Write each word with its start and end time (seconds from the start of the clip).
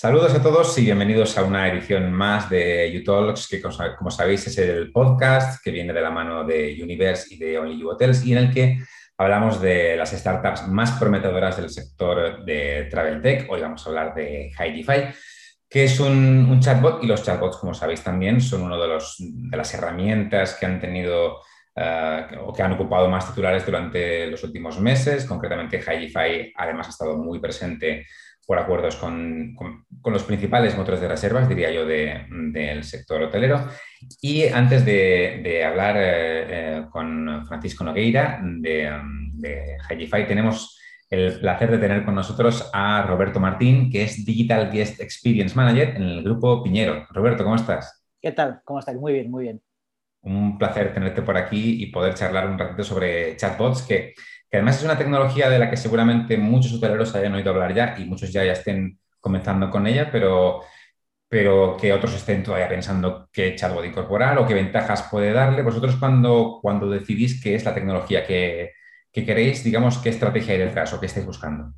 Saludos 0.00 0.32
a 0.32 0.40
todos 0.40 0.78
y 0.78 0.84
bienvenidos 0.84 1.36
a 1.36 1.42
una 1.42 1.66
edición 1.66 2.12
más 2.12 2.48
de 2.48 3.02
UTalks, 3.02 3.48
que 3.48 3.60
como 3.60 4.12
sabéis 4.12 4.46
es 4.46 4.56
el 4.58 4.92
podcast 4.92 5.60
que 5.60 5.72
viene 5.72 5.92
de 5.92 6.00
la 6.00 6.12
mano 6.12 6.44
de 6.44 6.78
Universe 6.80 7.34
y 7.34 7.36
de 7.36 7.58
Only 7.58 7.80
You 7.80 7.88
Hotels 7.88 8.24
y 8.24 8.30
en 8.30 8.38
el 8.38 8.54
que 8.54 8.78
hablamos 9.16 9.60
de 9.60 9.96
las 9.96 10.12
startups 10.12 10.68
más 10.68 10.92
prometedoras 11.00 11.56
del 11.56 11.68
sector 11.68 12.44
de 12.44 12.86
Travel 12.88 13.20
Tech. 13.20 13.50
Hoy 13.50 13.60
vamos 13.60 13.84
a 13.84 13.88
hablar 13.88 14.14
de 14.14 14.52
HiGify, 14.56 15.12
que 15.68 15.82
es 15.82 15.98
un, 15.98 16.60
chatbot 16.60 17.02
y 17.02 17.08
los 17.08 17.24
chatbots, 17.24 17.56
como 17.56 17.74
sabéis 17.74 18.04
también, 18.04 18.40
son 18.40 18.62
una 18.62 18.76
de, 18.76 18.86
los, 18.86 19.16
de 19.18 19.56
las 19.56 19.74
herramientas 19.74 20.54
que 20.54 20.66
han 20.66 20.80
tenido 20.80 21.40
eh, 21.74 22.24
o 22.40 22.52
que 22.52 22.62
han 22.62 22.72
ocupado 22.74 23.08
más 23.08 23.26
titulares 23.26 23.66
durante 23.66 24.28
los 24.28 24.44
últimos 24.44 24.78
meses. 24.78 25.24
Concretamente, 25.24 25.80
HiGify 25.80 26.52
además 26.54 26.86
ha 26.86 26.90
estado 26.90 27.16
muy 27.16 27.40
presente 27.40 28.06
por 28.48 28.58
acuerdos 28.58 28.96
con, 28.96 29.54
los 30.06 30.24
principales 30.24 30.74
motores 30.74 31.02
de 31.02 31.08
reservas, 31.08 31.50
diría 31.50 31.70
yo, 31.70 31.84
del 31.84 32.82
sector 32.82 33.22
hotelero. 33.22 33.68
Y 34.22 34.44
antes 34.46 34.86
de, 34.86 35.62
hablar 35.62 35.96
eh, 35.98 36.46
eh, 36.48 36.84
con 36.90 37.44
Francisco 37.46 37.84
Nogueira 37.84 38.40
de, 38.42 38.90
de 39.34 39.76
Higify, 39.90 40.26
tenemos 40.26 40.80
el 41.10 41.38
placer 41.40 41.70
de 41.70 41.76
tener 41.76 42.06
con 42.06 42.14
nosotros 42.14 42.70
a 42.72 43.02
Roberto 43.02 43.38
Martín, 43.38 43.90
que 43.90 44.04
es 44.04 44.24
Digital 44.24 44.70
Guest 44.72 44.98
Experience 45.02 45.54
Manager 45.54 45.96
en 45.96 46.04
el 46.04 46.24
grupo 46.24 46.62
Piñero. 46.62 47.06
Roberto, 47.10 47.44
¿cómo 47.44 47.56
estás? 47.56 48.02
¿Qué 48.18 48.32
tal? 48.32 48.62
¿Cómo 48.64 48.78
estás? 48.78 48.96
Muy 48.96 49.12
bien, 49.12 49.30
muy 49.30 49.42
bien. 49.42 49.60
Un 50.22 50.56
placer 50.56 50.94
tenerte 50.94 51.20
por 51.20 51.36
aquí 51.36 51.82
y 51.82 51.92
poder 51.92 52.14
charlar 52.14 52.48
un 52.48 52.58
ratito 52.58 52.82
sobre 52.82 53.36
chatbots, 53.36 53.82
que 53.82 54.14
que 54.50 54.56
además 54.56 54.78
es 54.78 54.84
una 54.84 54.96
tecnología 54.96 55.50
de 55.50 55.58
la 55.58 55.68
que 55.68 55.76
seguramente 55.76 56.38
muchos 56.38 56.72
hoteleros 56.72 57.14
hayan 57.14 57.34
oído 57.34 57.50
hablar 57.50 57.74
ya 57.74 57.96
y 57.98 58.04
muchos 58.04 58.32
ya, 58.32 58.44
ya 58.44 58.52
estén 58.52 58.98
comenzando 59.20 59.70
con 59.70 59.86
ella, 59.86 60.08
pero, 60.10 60.62
pero 61.28 61.76
que 61.78 61.92
otros 61.92 62.14
estén 62.14 62.42
todavía 62.42 62.68
pensando 62.68 63.28
qué 63.30 63.54
chatbot 63.54 63.84
incorporar 63.84 64.38
o 64.38 64.46
qué 64.46 64.54
ventajas 64.54 65.08
puede 65.10 65.32
darle. 65.32 65.62
Vosotros 65.62 65.96
cuando, 65.96 66.60
cuando 66.62 66.88
decidís 66.88 67.42
qué 67.42 67.54
es 67.54 67.64
la 67.64 67.74
tecnología 67.74 68.24
que, 68.24 68.72
queréis, 69.12 69.64
digamos, 69.64 69.98
qué 69.98 70.10
estrategia 70.10 70.54
hay 70.54 70.60
detrás 70.60 70.92
o 70.92 71.00
qué 71.00 71.06
estáis 71.06 71.26
buscando. 71.26 71.74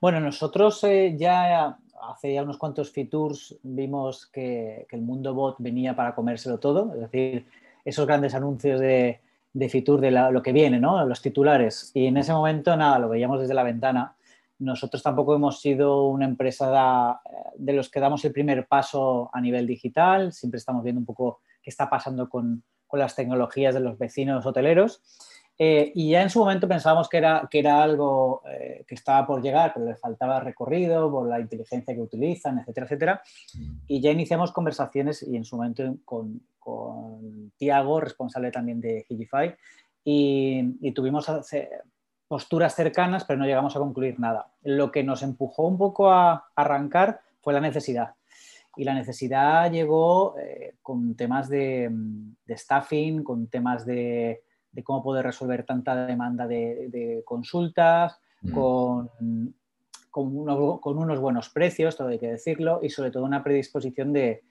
Bueno, 0.00 0.18
nosotros 0.20 0.82
eh, 0.84 1.14
ya 1.16 1.78
hace 2.02 2.34
ya 2.34 2.42
unos 2.42 2.58
cuantos 2.58 2.90
features 2.90 3.56
vimos 3.62 4.26
que, 4.26 4.84
que, 4.88 4.96
el 4.96 5.02
mundo 5.02 5.34
bot 5.34 5.56
venía 5.60 5.94
para 5.94 6.14
comérselo 6.14 6.58
todo, 6.58 6.92
es 6.94 7.00
decir, 7.00 7.46
esos 7.84 8.06
grandes 8.06 8.34
anuncios 8.34 8.80
de 8.80 9.20
de 9.58 9.68
Fitur 9.68 10.00
de 10.00 10.12
lo 10.12 10.40
que 10.40 10.52
viene, 10.52 10.78
¿no? 10.78 11.04
Los 11.04 11.20
titulares. 11.20 11.90
Y 11.92 12.06
en 12.06 12.16
ese 12.16 12.32
momento, 12.32 12.76
nada, 12.76 13.00
lo 13.00 13.08
veíamos 13.08 13.40
desde 13.40 13.54
la 13.54 13.64
ventana. 13.64 14.14
Nosotros 14.60 15.02
tampoco 15.02 15.34
hemos 15.34 15.60
sido 15.60 16.06
una 16.06 16.26
empresa 16.26 17.20
de, 17.56 17.72
los 17.72 17.90
que 17.90 17.98
damos 17.98 18.24
el 18.24 18.32
primer 18.32 18.68
paso 18.68 19.30
a 19.32 19.40
nivel 19.40 19.66
digital. 19.66 20.32
Siempre 20.32 20.58
estamos 20.58 20.84
viendo 20.84 21.00
un 21.00 21.06
poco 21.06 21.40
qué 21.60 21.70
está 21.70 21.90
pasando 21.90 22.28
con, 22.28 22.62
las 22.92 23.16
tecnologías 23.16 23.74
de 23.74 23.80
los 23.80 23.98
vecinos 23.98 24.46
hoteleros. 24.46 25.02
Eh, 25.58 25.90
y 25.92 26.10
ya 26.10 26.22
en 26.22 26.30
su 26.30 26.38
momento 26.38 26.68
pensábamos 26.68 27.08
que 27.08 27.16
era, 27.18 27.48
que 27.50 27.58
era 27.58 27.82
algo 27.82 28.42
eh, 28.48 28.84
que 28.86 28.94
estaba 28.94 29.26
por 29.26 29.42
llegar, 29.42 29.72
pero 29.74 29.86
le 29.86 29.96
faltaba 29.96 30.38
recorrido 30.38 31.10
por 31.10 31.28
la 31.28 31.40
inteligencia 31.40 31.94
que 31.94 32.00
utilizan, 32.00 32.60
etcétera, 32.60 32.86
etcétera. 32.86 33.22
Y 33.88 34.00
ya 34.00 34.12
iniciamos 34.12 34.52
conversaciones 34.52 35.24
y 35.24 35.36
en 35.36 35.44
su 35.44 35.56
momento 35.56 35.96
con, 36.04 36.40
con 36.60 37.07
Tiago, 37.56 38.00
responsable 38.00 38.50
también 38.50 38.80
de 38.80 39.04
Higify, 39.08 39.54
y, 40.04 40.92
tuvimos 40.92 41.26
posturas 42.28 42.74
cercanas, 42.74 43.24
pero 43.24 43.38
no 43.38 43.46
llegamos 43.46 43.74
a 43.76 43.78
concluir 43.78 44.18
nada. 44.18 44.52
Lo 44.62 44.90
que 44.90 45.02
nos 45.02 45.22
empujó 45.22 45.66
un 45.66 45.78
poco 45.78 46.10
a 46.10 46.50
arrancar 46.54 47.20
fue 47.40 47.52
la 47.52 47.60
necesidad. 47.60 48.14
Y 48.76 48.84
la 48.84 48.94
necesidad 48.94 49.70
llegó 49.70 50.38
eh, 50.38 50.76
con 50.82 51.16
temas 51.16 51.48
de, 51.48 51.90
staffing, 52.48 53.24
con 53.24 53.48
temas 53.48 53.84
de, 53.84 54.42
cómo 54.84 55.02
poder 55.02 55.26
resolver 55.26 55.64
tanta 55.64 56.06
demanda 56.06 56.46
de, 56.46 57.22
consultas, 57.24 58.18
mm. 58.42 58.52
con, 58.52 59.10
con, 60.10 60.98
unos 60.98 61.20
buenos 61.20 61.48
precios, 61.48 61.96
todo 61.96 62.08
hay 62.08 62.18
que 62.18 62.30
decirlo, 62.30 62.80
y 62.82 62.90
sobre 62.90 63.10
todo 63.10 63.24
una 63.24 63.42
predisposición 63.42 64.12
de 64.12 64.42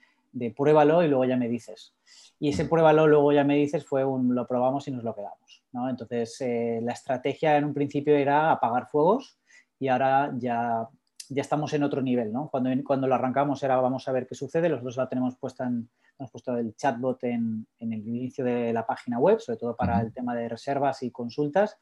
pruébalo 0.56 1.02
y 1.02 1.08
luego 1.08 1.24
ya 1.24 1.36
me 1.36 1.48
dices. 1.48 1.94
Y 2.40 2.50
ese 2.50 2.66
pruébalo, 2.66 3.06
luego 3.06 3.32
ya 3.32 3.44
me 3.44 3.56
dices, 3.56 3.84
fue 3.84 4.04
un 4.04 4.34
lo 4.34 4.46
probamos 4.46 4.86
y 4.86 4.92
nos 4.92 5.02
lo 5.02 5.14
quedamos. 5.14 5.64
¿no? 5.72 5.88
Entonces, 5.88 6.40
eh, 6.40 6.80
la 6.82 6.92
estrategia 6.92 7.56
en 7.56 7.64
un 7.64 7.74
principio 7.74 8.14
era 8.14 8.52
apagar 8.52 8.88
fuegos 8.88 9.38
y 9.80 9.88
ahora 9.88 10.32
ya, 10.38 10.88
ya 11.28 11.40
estamos 11.40 11.72
en 11.72 11.82
otro 11.82 12.00
nivel. 12.00 12.32
¿no? 12.32 12.48
Cuando, 12.48 12.70
cuando 12.84 13.08
lo 13.08 13.14
arrancamos 13.16 13.62
era 13.62 13.76
vamos 13.80 14.06
a 14.06 14.12
ver 14.12 14.26
qué 14.26 14.36
sucede, 14.36 14.68
los 14.68 14.82
dos 14.82 14.96
la 14.96 15.08
tenemos 15.08 15.36
puesta 15.36 15.64
en, 15.64 15.88
hemos 16.18 16.30
puesto 16.30 16.56
el 16.56 16.74
chatbot 16.74 17.22
en, 17.24 17.66
en, 17.78 17.92
el 17.92 18.06
inicio 18.06 18.44
de 18.44 18.72
la 18.72 18.86
página 18.86 19.18
web, 19.18 19.40
sobre 19.40 19.58
todo 19.58 19.76
para 19.76 20.00
el 20.00 20.12
tema 20.12 20.34
de 20.34 20.48
reservas 20.48 21.02
y 21.02 21.10
consultas. 21.10 21.78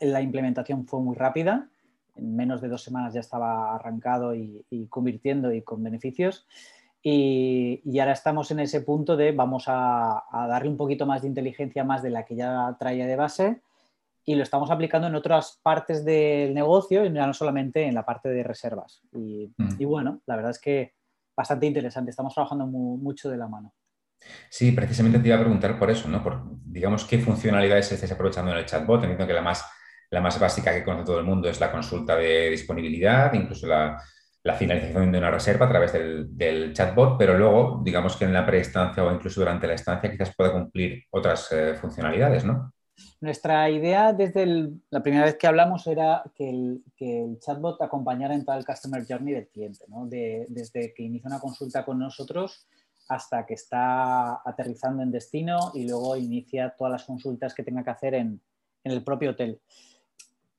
La 0.00 0.20
implementación 0.20 0.86
fue 0.86 1.00
muy 1.00 1.14
rápida, 1.14 1.68
en 2.16 2.34
menos 2.34 2.60
de 2.60 2.68
dos 2.68 2.82
semanas 2.82 3.14
ya 3.14 3.20
estaba 3.20 3.74
arrancado 3.74 4.34
y, 4.34 4.64
y 4.70 4.86
convirtiendo 4.86 5.52
y 5.52 5.62
con 5.62 5.82
beneficios. 5.82 6.46
Y, 7.04 7.98
ahora 7.98 8.12
estamos 8.12 8.50
en 8.52 8.60
ese 8.60 8.80
punto 8.82 9.16
de 9.16 9.32
vamos 9.32 9.64
a, 9.66 10.22
darle 10.48 10.68
un 10.68 10.76
poquito 10.76 11.04
más 11.04 11.22
de 11.22 11.28
inteligencia 11.28 11.82
más 11.84 12.02
de 12.02 12.10
la 12.10 12.24
que 12.24 12.36
ya 12.36 12.76
traía 12.78 13.06
de 13.06 13.16
base 13.16 13.60
y 14.24 14.36
lo 14.36 14.44
estamos 14.44 14.70
aplicando 14.70 15.08
en 15.08 15.16
otras 15.16 15.58
partes 15.64 16.04
del 16.04 16.54
negocio 16.54 17.04
y 17.04 17.12
ya 17.12 17.26
no 17.26 17.34
solamente 17.34 17.82
en 17.82 17.94
la 17.94 18.04
parte 18.04 18.28
de 18.28 18.44
reservas. 18.44 19.02
Y, 19.12 19.52
mm. 19.56 19.84
bueno, 19.84 20.20
la 20.26 20.36
verdad 20.36 20.52
es 20.52 20.60
que 20.60 20.94
bastante 21.36 21.66
interesante, 21.66 22.10
estamos 22.10 22.34
trabajando 22.34 22.66
mucho 22.66 23.28
de 23.28 23.36
la 23.36 23.48
mano. 23.48 23.74
Sí, 24.48 24.70
precisamente 24.70 25.18
te 25.18 25.26
iba 25.26 25.36
a 25.36 25.40
preguntar 25.40 25.76
por 25.76 25.90
eso, 25.90 26.08
¿no? 26.08 26.22
Por, 26.22 26.40
digamos, 26.64 27.04
qué 27.04 27.18
funcionalidades 27.18 27.90
estáis 27.90 28.12
aprovechando 28.12 28.52
en 28.52 28.58
el 28.58 28.66
chatbot. 28.66 29.02
Entiendo 29.02 29.26
que 29.26 29.32
la 29.32 29.42
más, 29.42 29.66
la 30.10 30.20
más 30.20 30.38
básica 30.38 30.72
que 30.72 30.84
conoce 30.84 31.06
todo 31.06 31.18
el 31.18 31.24
mundo 31.24 31.48
es 31.48 31.58
la 31.58 31.72
consulta 31.72 32.14
de 32.14 32.50
disponibilidad, 32.50 33.32
incluso 33.32 33.66
la, 33.66 34.00
la 34.44 34.54
finalización 34.54 35.12
de 35.12 35.18
una 35.18 35.30
reserva 35.30 35.66
a 35.66 35.68
través 35.68 35.92
del, 35.92 36.72
chatbot, 36.72 37.16
pero 37.16 37.38
luego, 37.38 37.80
digamos 37.84 38.16
que 38.16 38.24
en 38.24 38.32
la 38.32 38.44
preinstancia 38.44 39.04
o 39.04 39.12
incluso 39.12 39.40
durante 39.40 39.66
la 39.66 39.74
estancia 39.74 40.10
quizás 40.10 40.34
pueda 40.34 40.52
cumplir 40.52 41.04
otras 41.10 41.52
eh, 41.52 41.74
funcionalidades, 41.74 42.44
¿no? 42.44 42.72
Nuestra 43.20 43.70
idea 43.70 44.12
desde 44.12 44.70
la 44.90 45.02
primera 45.02 45.24
vez 45.24 45.36
que 45.36 45.46
hablamos 45.46 45.86
era 45.86 46.22
que 46.34 46.50
el, 46.50 47.38
chatbot 47.40 47.80
acompañara 47.80 48.34
en 48.34 48.44
todo 48.44 48.56
el 48.56 48.66
customer 48.66 49.04
journey 49.08 49.34
del 49.34 49.48
cliente, 49.48 49.84
¿no? 49.88 50.06
desde 50.06 50.92
que 50.92 51.02
inicia 51.02 51.28
una 51.28 51.40
consulta 51.40 51.84
con 51.84 51.98
nosotros 51.98 52.66
hasta 53.08 53.46
que 53.46 53.54
está 53.54 54.42
aterrizando 54.44 55.02
en 55.02 55.10
destino 55.10 55.72
y 55.74 55.88
luego 55.88 56.16
inicia 56.16 56.74
todas 56.76 56.92
las 56.92 57.04
consultas 57.04 57.54
que 57.54 57.62
tenga 57.62 57.82
que 57.82 57.90
hacer 57.90 58.14
en 58.14 58.40
el 58.84 59.02
propio 59.02 59.30
hotel. 59.30 59.60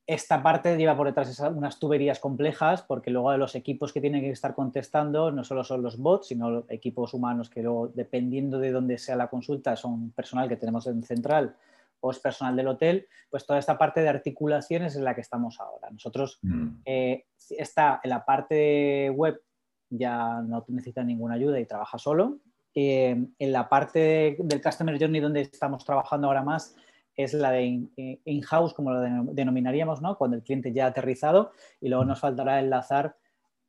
Esta 0.06 0.44
parte 0.44 0.76
lleva 0.76 0.98
por 0.98 1.08
detrás 1.08 1.40
unas 1.40 1.80
tuberías 1.80 2.20
complejas 2.20 2.82
porque 2.82 3.10
luego 3.10 3.36
los 3.38 3.56
equipos 3.56 3.94
que 3.94 4.02
tienen 4.02 4.22
que 4.22 4.32
estar 4.32 4.54
contestando 4.54 5.32
no 5.32 5.44
solo 5.46 5.64
son 5.64 5.82
los 5.82 5.98
bots, 5.98 6.28
sino 6.28 6.66
equipos 6.68 7.14
humanos 7.14 7.50
que 7.50 7.64
luego, 7.64 7.88
dependiendo 7.88 8.60
de 8.60 8.72
dónde 8.72 8.98
sea 8.98 9.16
la 9.16 9.30
consulta, 9.30 9.76
son 9.78 10.12
personal 10.12 10.50
que 10.50 10.58
tenemos 10.58 10.88
en 10.88 11.04
central 11.04 11.56
o 12.02 12.12
es 12.12 12.20
personal 12.20 12.54
del 12.58 12.68
hotel, 12.68 13.08
pues 13.30 13.46
toda 13.46 13.60
esta 13.60 13.78
parte 13.78 14.02
de 14.02 14.10
articulaciones 14.10 14.92
es 14.92 14.98
en 14.98 15.06
la 15.06 15.16
que 15.16 15.22
estamos 15.22 15.62
ahora. 15.62 15.90
Nosotros 15.90 16.38
mm. 16.42 16.68
eh, 16.84 17.26
está 17.52 18.02
en 18.04 18.10
la 18.10 18.26
parte 18.26 19.10
web 19.10 19.42
ya 19.90 20.42
no 20.42 20.66
necesita 20.68 21.04
ninguna 21.04 21.36
ayuda 21.36 21.60
y 21.60 21.66
trabaja 21.66 21.98
solo. 21.98 22.40
Eh, 22.76 23.26
en 23.38 23.52
la 23.52 23.70
parte 23.70 24.36
del 24.40 24.62
Customer 24.62 25.00
Journey 25.00 25.22
donde 25.22 25.42
estamos 25.42 25.86
trabajando 25.86 26.28
ahora 26.28 26.42
más 26.42 26.76
es 27.16 27.34
la 27.34 27.52
de 27.52 27.90
in-house, 28.26 28.74
como 28.74 28.92
lo 28.92 29.02
denominaríamos, 29.02 30.02
¿no? 30.02 30.18
cuando 30.18 30.38
el 30.38 30.44
cliente 30.44 30.74
ya 30.74 30.86
ha 30.86 30.90
aterrizado 30.90 31.52
y 31.80 31.90
luego 31.90 32.06
nos 32.06 32.20
faltará 32.20 32.60
enlazar 32.60 33.16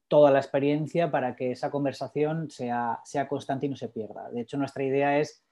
toda 0.08 0.30
la 0.30 0.38
experiencia 0.38 1.10
para 1.10 1.34
que 1.36 1.52
esa 1.52 1.70
conversación 1.70 2.50
sea, 2.50 3.00
sea 3.04 3.28
constante 3.28 3.66
y 3.66 3.68
no 3.68 3.76
se 3.76 3.88
pierda. 3.88 4.30
De 4.30 4.40
hecho, 4.40 4.56
nuestra 4.56 4.84
idea 4.84 5.18
es 5.18 5.42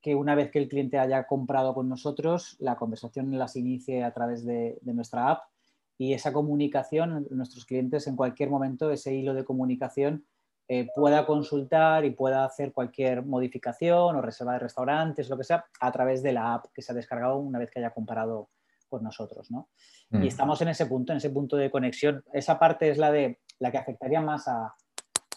que 0.00 0.14
una 0.14 0.34
vez 0.34 0.50
que 0.50 0.58
el 0.58 0.68
cliente 0.68 0.98
haya 0.98 1.26
comprado 1.26 1.74
con 1.74 1.88
nosotros, 1.88 2.56
la 2.58 2.76
conversación 2.76 3.38
las 3.38 3.56
inicie 3.56 4.02
a 4.02 4.12
través 4.12 4.44
de, 4.44 4.78
de 4.80 4.94
nuestra 4.94 5.30
app 5.30 5.44
y 5.96 6.14
esa 6.14 6.32
comunicación, 6.32 7.28
nuestros 7.30 7.64
clientes 7.64 8.06
en 8.06 8.16
cualquier 8.16 8.50
momento, 8.50 8.90
ese 8.90 9.14
hilo 9.14 9.34
de 9.34 9.44
comunicación 9.44 10.26
eh, 10.74 10.88
pueda 10.94 11.26
consultar 11.26 12.02
y 12.06 12.12
pueda 12.12 12.46
hacer 12.46 12.72
cualquier 12.72 13.22
modificación 13.22 14.16
o 14.16 14.22
reserva 14.22 14.54
de 14.54 14.60
restaurantes, 14.60 15.28
lo 15.28 15.36
que 15.36 15.44
sea, 15.44 15.66
a 15.78 15.92
través 15.92 16.22
de 16.22 16.32
la 16.32 16.54
app 16.54 16.64
que 16.72 16.80
se 16.80 16.92
ha 16.92 16.94
descargado 16.94 17.36
una 17.36 17.58
vez 17.58 17.70
que 17.70 17.80
haya 17.80 17.90
comparado 17.90 18.48
con 18.88 19.02
nosotros. 19.02 19.50
¿no? 19.50 19.68
Y 20.12 20.16
mm. 20.16 20.22
estamos 20.22 20.62
en 20.62 20.68
ese 20.68 20.86
punto, 20.86 21.12
en 21.12 21.18
ese 21.18 21.28
punto 21.28 21.58
de 21.58 21.70
conexión. 21.70 22.24
Esa 22.32 22.58
parte 22.58 22.88
es 22.88 22.96
la, 22.96 23.12
de, 23.12 23.40
la 23.58 23.70
que 23.70 23.76
afectaría 23.76 24.22
más 24.22 24.48
a, 24.48 24.74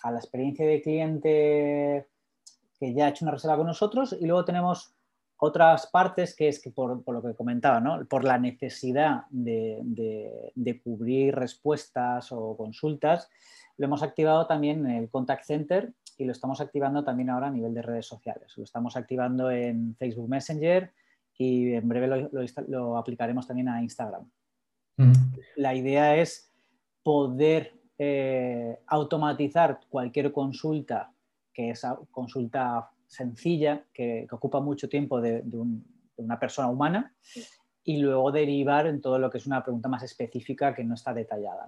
a 0.03 0.11
la 0.11 0.19
experiencia 0.19 0.65
de 0.65 0.81
cliente 0.81 2.07
que 2.79 2.93
ya 2.93 3.07
ha 3.07 3.09
hecho 3.09 3.25
una 3.25 3.33
reserva 3.33 3.57
con 3.57 3.67
nosotros 3.67 4.15
y 4.17 4.25
luego 4.27 4.45
tenemos 4.45 4.94
otras 5.37 5.87
partes 5.87 6.35
que 6.35 6.47
es 6.47 6.61
que 6.61 6.71
por, 6.71 7.03
lo 7.07 7.21
que 7.21 7.33
comentaba, 7.33 7.79
¿no? 7.79 8.05
por 8.05 8.23
la 8.23 8.37
necesidad 8.37 9.25
de, 9.29 10.81
cubrir 10.83 11.35
respuestas 11.35 12.31
o 12.31 12.55
consultas, 12.55 13.29
lo 13.77 13.85
hemos 13.85 14.03
activado 14.03 14.47
también 14.47 14.85
en 14.85 14.95
el 14.97 15.09
contact 15.09 15.43
center 15.43 15.93
y 16.17 16.25
lo 16.25 16.31
estamos 16.31 16.61
activando 16.61 17.03
también 17.03 17.29
ahora 17.29 17.47
a 17.47 17.51
nivel 17.51 17.73
de 17.73 17.81
redes 17.81 18.05
sociales. 18.05 18.53
Lo 18.55 18.63
estamos 18.63 18.95
activando 18.95 19.51
en 19.51 19.95
Facebook 19.97 20.29
Messenger 20.29 20.93
y 21.37 21.73
en 21.73 21.89
breve 21.89 22.29
lo, 22.67 22.97
aplicaremos 22.97 23.45
también 23.45 23.67
a 23.67 23.81
Instagram. 23.81 24.29
La 25.57 25.75
idea 25.75 26.15
es 26.15 26.49
poder 27.03 27.73
eh, 27.97 28.79
automatizar 28.87 29.81
cualquier 29.89 30.31
consulta 30.31 31.11
que 31.55 31.71
es 31.71 31.81
consulta 32.11 32.91
sencilla, 33.07 33.85
que, 33.93 34.27
ocupa 34.31 34.59
mucho 34.59 34.89
tiempo 34.89 35.21
de, 35.21 35.43
una 36.17 36.39
persona 36.39 36.69
humana, 36.69 37.13
y 37.83 37.97
luego 37.97 38.31
derivar 38.31 38.87
en 38.87 39.01
todo 39.01 39.19
lo 39.19 39.29
que 39.29 39.37
es 39.37 39.45
una 39.45 39.63
pregunta 39.63 39.89
más 39.89 40.03
específica 40.03 40.73
que 40.73 40.83
no 40.83 40.95
está 40.95 41.13
detallada. 41.13 41.67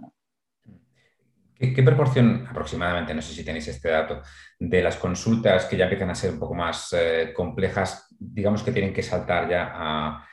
¿Qué, 1.59 1.81
proporción 1.83 2.45
aproximadamente, 2.47 3.13
no 3.15 3.21
sé 3.21 3.33
si 3.33 3.43
tenéis 3.43 3.67
este 3.67 3.89
dato, 3.89 4.21
de 4.59 4.81
las 4.81 4.95
consultas 4.97 5.65
que 5.65 5.77
ya 5.77 5.85
empiezan 5.85 6.09
a 6.09 6.15
ser 6.15 6.31
un 6.31 6.39
poco 6.39 6.53
más 6.53 6.93
eh, 6.93 7.31
complejas, 7.35 8.07
digamos 8.19 8.61
que 8.61 8.71
tienen 8.71 8.93
que 8.93 9.01
saltar 9.01 9.49
ya 9.49 9.71
a, 9.73 10.23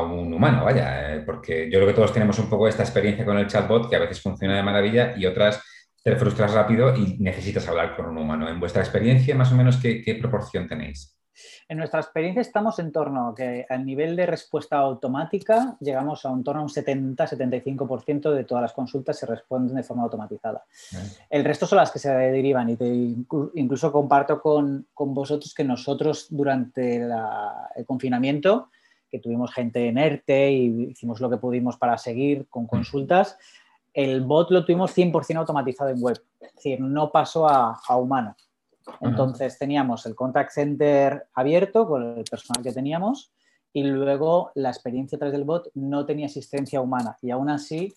un 0.00 0.32
humano, 0.32 0.64
vaya, 0.64 1.14
eh, 1.14 1.20
porque 1.20 1.70
yo 1.70 1.78
creo 1.78 1.86
que 1.88 1.94
todos 1.94 2.14
tenemos 2.14 2.38
un 2.38 2.48
poco 2.48 2.66
esta 2.66 2.82
experiencia 2.82 3.26
con 3.26 3.36
el 3.36 3.46
chatbot 3.46 3.90
que 3.90 3.96
a 3.96 3.98
veces 3.98 4.22
funciona 4.22 4.56
de 4.56 4.62
maravilla 4.62 5.14
y 5.16 5.26
otras 5.26 5.62
te 6.02 6.16
frustras 6.16 6.52
rápido 6.52 6.96
y 6.96 7.16
necesitas 7.18 7.68
hablar 7.68 7.96
con 7.96 8.06
un 8.06 8.18
humano. 8.18 8.48
En 8.48 8.58
vuestra 8.58 8.82
experiencia, 8.82 9.34
más 9.36 9.52
o 9.52 9.54
menos, 9.54 9.76
¿qué, 9.76 10.18
proporción 10.20 10.66
tenéis? 10.66 11.16
En 11.68 11.78
nuestra 11.78 12.00
experiencia 12.00 12.42
estamos 12.42 12.78
en 12.78 12.92
torno 12.92 13.28
a 13.28 13.34
que 13.34 13.64
a 13.68 13.78
nivel 13.78 14.16
de 14.16 14.26
respuesta 14.26 14.76
automática 14.76 15.76
llegamos 15.80 16.26
a 16.26 16.30
un 16.30 16.44
torno 16.44 16.60
a 16.60 16.64
un 16.64 16.68
70-75% 16.68 18.32
de 18.32 18.44
todas 18.44 18.62
las 18.62 18.74
consultas 18.74 19.18
se 19.18 19.24
responden 19.24 19.76
de 19.76 19.82
forma 19.82 20.02
automatizada. 20.02 20.64
El 21.30 21.44
resto 21.44 21.66
son 21.66 21.78
las 21.78 21.90
que 21.90 21.98
se 21.98 22.10
derivan 22.10 22.68
y 22.68 22.76
te 22.76 22.86
incluso 23.54 23.90
comparto 23.90 24.42
con, 24.42 24.86
vosotros 24.94 25.54
que 25.54 25.64
nosotros 25.64 26.26
durante 26.28 26.96
el 26.96 27.86
confinamiento, 27.86 28.68
que 29.10 29.20
tuvimos 29.20 29.52
gente 29.52 29.88
en 29.88 29.98
ERTE 29.98 30.52
y 30.52 30.90
hicimos 30.90 31.20
lo 31.20 31.30
que 31.30 31.38
pudimos 31.38 31.78
para 31.78 31.96
seguir 31.96 32.46
con 32.48 32.66
consultas, 32.66 33.38
el 33.94 34.22
bot 34.22 34.50
lo 34.50 34.64
tuvimos 34.64 34.96
100% 34.96 35.36
automatizado 35.36 35.90
en 35.90 36.02
web, 36.02 36.20
es 36.40 36.54
decir, 36.54 36.80
no 36.80 37.10
pasó 37.10 37.48
a, 37.48 37.78
humano. 37.96 38.36
Entonces 39.00 39.58
teníamos 39.58 40.06
el 40.06 40.14
contact 40.14 40.50
center 40.50 41.26
abierto 41.34 41.86
con 41.86 42.18
el 42.18 42.24
personal 42.24 42.64
que 42.64 42.72
teníamos 42.72 43.32
y 43.72 43.84
luego 43.84 44.50
la 44.54 44.70
experiencia 44.70 45.16
a 45.16 45.18
través 45.20 45.32
del 45.32 45.44
bot 45.44 45.70
no 45.74 46.04
tenía 46.04 46.26
asistencia 46.26 46.80
humana 46.80 47.16
y 47.22 47.30
aún 47.30 47.48
así 47.48 47.94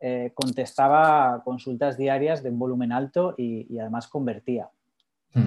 eh, 0.00 0.32
contestaba 0.34 1.42
consultas 1.44 1.98
diarias 1.98 2.42
de 2.42 2.50
un 2.50 2.58
volumen 2.58 2.92
alto 2.92 3.34
y, 3.36 3.78
además 3.78 4.08
convertía. 4.08 4.70
Hmm. 5.34 5.46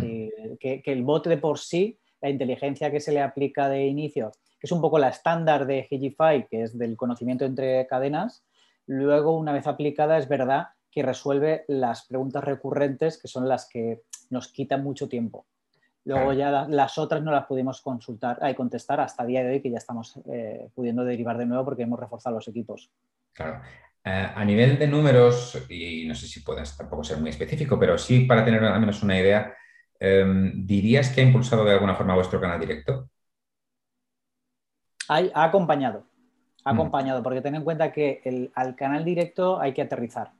que, 0.59 0.81
el 0.85 1.03
bot 1.03 1.27
de 1.27 1.37
por 1.37 1.59
sí, 1.59 1.99
la 2.21 2.29
inteligencia 2.29 2.89
que 2.89 2.99
se 2.99 3.11
le 3.11 3.21
aplica 3.21 3.69
de 3.69 3.85
inicio, 3.85 4.31
que 4.59 4.65
es 4.65 4.71
un 4.71 4.81
poco 4.81 4.97
la 4.97 5.09
estándar 5.09 5.65
de 5.67 5.85
Higify, 5.89 6.47
que 6.47 6.63
es 6.63 6.77
del 6.77 6.95
conocimiento 6.95 7.43
entre 7.43 7.85
cadenas, 7.85 8.44
Luego, 8.87 9.37
una 9.37 9.51
vez 9.53 9.67
aplicada, 9.67 10.17
es 10.17 10.27
verdad 10.27 10.67
que 10.91 11.03
resuelve 11.03 11.65
las 11.67 12.05
preguntas 12.05 12.43
recurrentes, 12.43 13.21
que 13.21 13.27
son 13.27 13.49
las 13.49 13.67
que 13.67 14.03
nos 14.29 14.47
quitan 14.47 14.83
mucho 14.83 15.09
tiempo. 15.09 15.45
Luego 16.05 16.33
ya 16.33 16.67
las 16.69 16.97
otras 16.99 17.23
no 17.23 17.31
las 17.31 17.47
pudimos 17.47 17.81
consultar 17.81 18.39
y 18.49 18.53
contestar 18.53 18.99
hasta 18.99 19.23
el 19.23 19.29
día 19.29 19.43
de 19.43 19.53
hoy, 19.53 19.61
que 19.61 19.71
ya 19.71 19.79
estamos 19.79 20.17
eh, 20.31 20.69
pudiendo 20.73 21.03
derivar 21.03 21.37
de 21.37 21.47
nuevo 21.47 21.65
porque 21.65 21.83
hemos 21.83 21.99
reforzado 21.99 22.35
los 22.35 22.47
equipos. 22.47 22.91
Claro. 23.33 23.61
Eh, 24.03 24.31
a 24.35 24.45
nivel 24.45 24.77
de 24.77 24.87
números, 24.87 25.65
y 25.67 26.05
no 26.07 26.13
sé 26.13 26.27
si 26.27 26.41
puedes 26.41 26.77
tampoco 26.77 27.03
ser 27.03 27.17
muy 27.17 27.31
específico, 27.31 27.79
pero 27.79 27.97
sí 27.97 28.21
para 28.25 28.45
tener 28.45 28.63
al 28.63 28.79
menos 28.79 29.01
una 29.01 29.19
idea, 29.19 29.53
em, 29.99 30.65
¿dirías 30.65 31.09
que 31.09 31.21
ha 31.21 31.23
impulsado 31.23 31.65
de 31.65 31.73
alguna 31.73 31.95
forma 31.95 32.15
vuestro 32.15 32.39
canal 32.39 32.59
directo? 32.59 33.09
ha 35.07 35.43
acompañado 35.43 36.07
acompañado, 36.65 37.23
porque 37.23 37.41
ten 37.41 37.55
en 37.55 37.63
cuenta 37.63 37.93
que 37.93 38.21
el, 38.25 38.51
al 38.55 38.75
canal 38.75 39.05
directo 39.05 39.59
hay 39.59 39.73
que 39.73 39.83
aterrizar. 39.83 40.33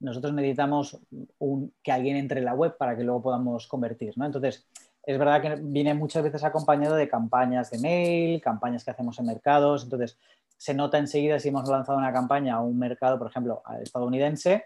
Nosotros 0.00 0.32
necesitamos 0.32 0.98
un, 1.38 1.72
que 1.82 1.92
alguien 1.92 2.16
entre 2.16 2.40
en 2.40 2.46
la 2.46 2.54
web 2.54 2.76
para 2.76 2.96
que 2.96 3.04
luego 3.04 3.22
podamos 3.22 3.66
convertir. 3.66 4.14
¿no? 4.16 4.26
Entonces, 4.26 4.66
es 5.02 5.18
verdad 5.18 5.40
que 5.40 5.56
viene 5.62 5.94
muchas 5.94 6.24
veces 6.24 6.42
acompañado 6.44 6.96
de 6.96 7.08
campañas 7.08 7.70
de 7.70 7.78
mail, 7.78 8.40
campañas 8.40 8.84
que 8.84 8.90
hacemos 8.90 9.18
en 9.18 9.26
mercados. 9.26 9.84
Entonces, 9.84 10.18
se 10.56 10.74
nota 10.74 10.98
enseguida 10.98 11.38
si 11.38 11.50
hemos 11.50 11.68
lanzado 11.68 11.98
una 11.98 12.12
campaña 12.12 12.56
a 12.56 12.60
un 12.60 12.78
mercado, 12.78 13.18
por 13.18 13.28
ejemplo, 13.28 13.62
estadounidense, 13.82 14.64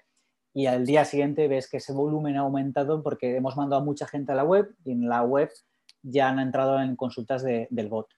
y 0.52 0.66
al 0.66 0.86
día 0.86 1.04
siguiente 1.04 1.46
ves 1.48 1.68
que 1.68 1.76
ese 1.76 1.92
volumen 1.92 2.36
ha 2.36 2.40
aumentado 2.40 3.02
porque 3.02 3.36
hemos 3.36 3.56
mandado 3.56 3.82
a 3.82 3.84
mucha 3.84 4.06
gente 4.06 4.32
a 4.32 4.34
la 4.34 4.44
web 4.44 4.74
y 4.84 4.92
en 4.92 5.08
la 5.08 5.22
web 5.22 5.50
ya 6.02 6.28
han 6.28 6.38
entrado 6.38 6.80
en 6.80 6.96
consultas 6.96 7.42
del 7.42 7.88
bot. 7.88 8.08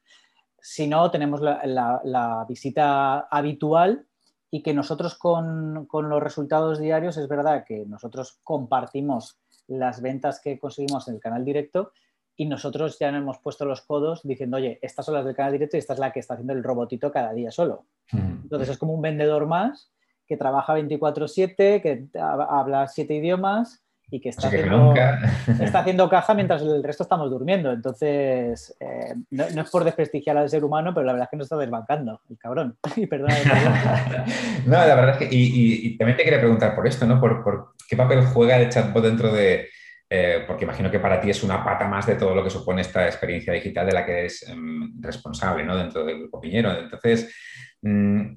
Si 0.64 0.86
no, 0.86 1.10
tenemos 1.10 1.40
la, 1.40 2.46
visita 2.48 3.18
habitual 3.22 4.06
y 4.48 4.62
que 4.62 4.72
nosotros 4.72 5.16
con, 5.16 5.88
los 5.90 6.22
resultados 6.22 6.78
diarios 6.78 7.16
es 7.16 7.26
verdad 7.26 7.64
que 7.66 7.84
nosotros 7.84 8.38
compartimos 8.44 9.40
las 9.66 10.00
ventas 10.00 10.40
que 10.40 10.60
conseguimos 10.60 11.08
en 11.08 11.16
el 11.16 11.20
canal 11.20 11.44
directo 11.44 11.90
y 12.36 12.46
nosotros 12.46 12.96
ya 13.00 13.10
nos 13.10 13.22
hemos 13.22 13.38
puesto 13.40 13.64
los 13.64 13.82
codos 13.82 14.20
diciendo, 14.22 14.58
oye, 14.58 14.78
estas 14.82 15.04
son 15.04 15.16
las 15.16 15.24
del 15.24 15.34
canal 15.34 15.52
directo 15.52 15.76
y 15.76 15.80
esta 15.80 15.94
es 15.94 15.98
la 15.98 16.12
que 16.12 16.20
está 16.20 16.34
haciendo 16.34 16.52
el 16.52 16.62
robotito 16.62 17.10
cada 17.10 17.32
día 17.32 17.50
solo. 17.50 17.86
Entonces 18.12 18.68
es 18.68 18.78
como 18.78 18.94
un 18.94 19.02
vendedor 19.02 19.46
más 19.46 19.90
que 20.28 20.36
trabaja 20.36 20.74
24/7, 20.74 21.82
que 21.82 22.06
habla 22.20 22.86
siete 22.86 23.14
idiomas 23.14 23.82
y 24.12 24.20
que 24.20 24.28
está, 24.28 24.48
haciendo, 24.48 24.92
está 25.60 25.78
haciendo 25.78 26.08
caja 26.10 26.34
mientras 26.34 26.60
el 26.60 26.82
resto 26.82 27.02
estamos 27.02 27.30
durmiendo. 27.30 27.72
Entonces, 27.72 28.76
eh, 28.78 29.14
no, 29.30 29.44
es 29.44 29.70
por 29.70 29.84
desprestigiar 29.84 30.36
al 30.36 30.50
ser 30.50 30.62
humano, 30.64 30.92
pero 30.92 31.06
la 31.06 31.12
verdad 31.14 31.24
es 31.24 31.30
que 31.30 31.36
nos 31.38 31.46
está 31.46 31.56
desbancando, 31.56 32.20
el 32.28 32.36
cabrón. 32.36 32.76
y 32.96 33.06
perdona. 33.06 33.34
no, 34.66 34.72
la 34.72 34.94
verdad 34.94 35.12
es 35.12 35.16
que, 35.16 35.28
y, 35.30 35.96
también 35.96 36.18
te 36.18 36.24
quería 36.24 36.40
preguntar 36.40 36.74
por 36.74 36.86
esto, 36.86 37.06
¿no? 37.06 37.18
Por, 37.18 37.72
qué 37.88 37.96
papel 37.96 38.26
juega 38.26 38.58
el 38.58 38.68
chatbot 38.68 39.02
dentro 39.02 39.32
de, 39.32 39.70
eh, 40.10 40.44
porque 40.46 40.64
imagino 40.64 40.90
que 40.90 41.00
para 41.00 41.18
ti 41.18 41.30
es 41.30 41.42
una 41.42 41.64
pata 41.64 41.88
más 41.88 42.06
de 42.06 42.16
todo 42.16 42.34
lo 42.34 42.44
que 42.44 42.50
supone 42.50 42.82
esta 42.82 43.06
experiencia 43.06 43.54
digital 43.54 43.86
de 43.86 43.92
la 43.92 44.04
que 44.04 44.12
eres 44.12 44.46
em, 44.46 45.00
responsable, 45.00 45.64
¿no? 45.64 45.74
Dentro 45.74 46.04
del 46.04 46.18
grupo 46.18 46.38
Piñero. 46.38 46.78
Entonces, 46.78 47.34
mm, 47.80 48.34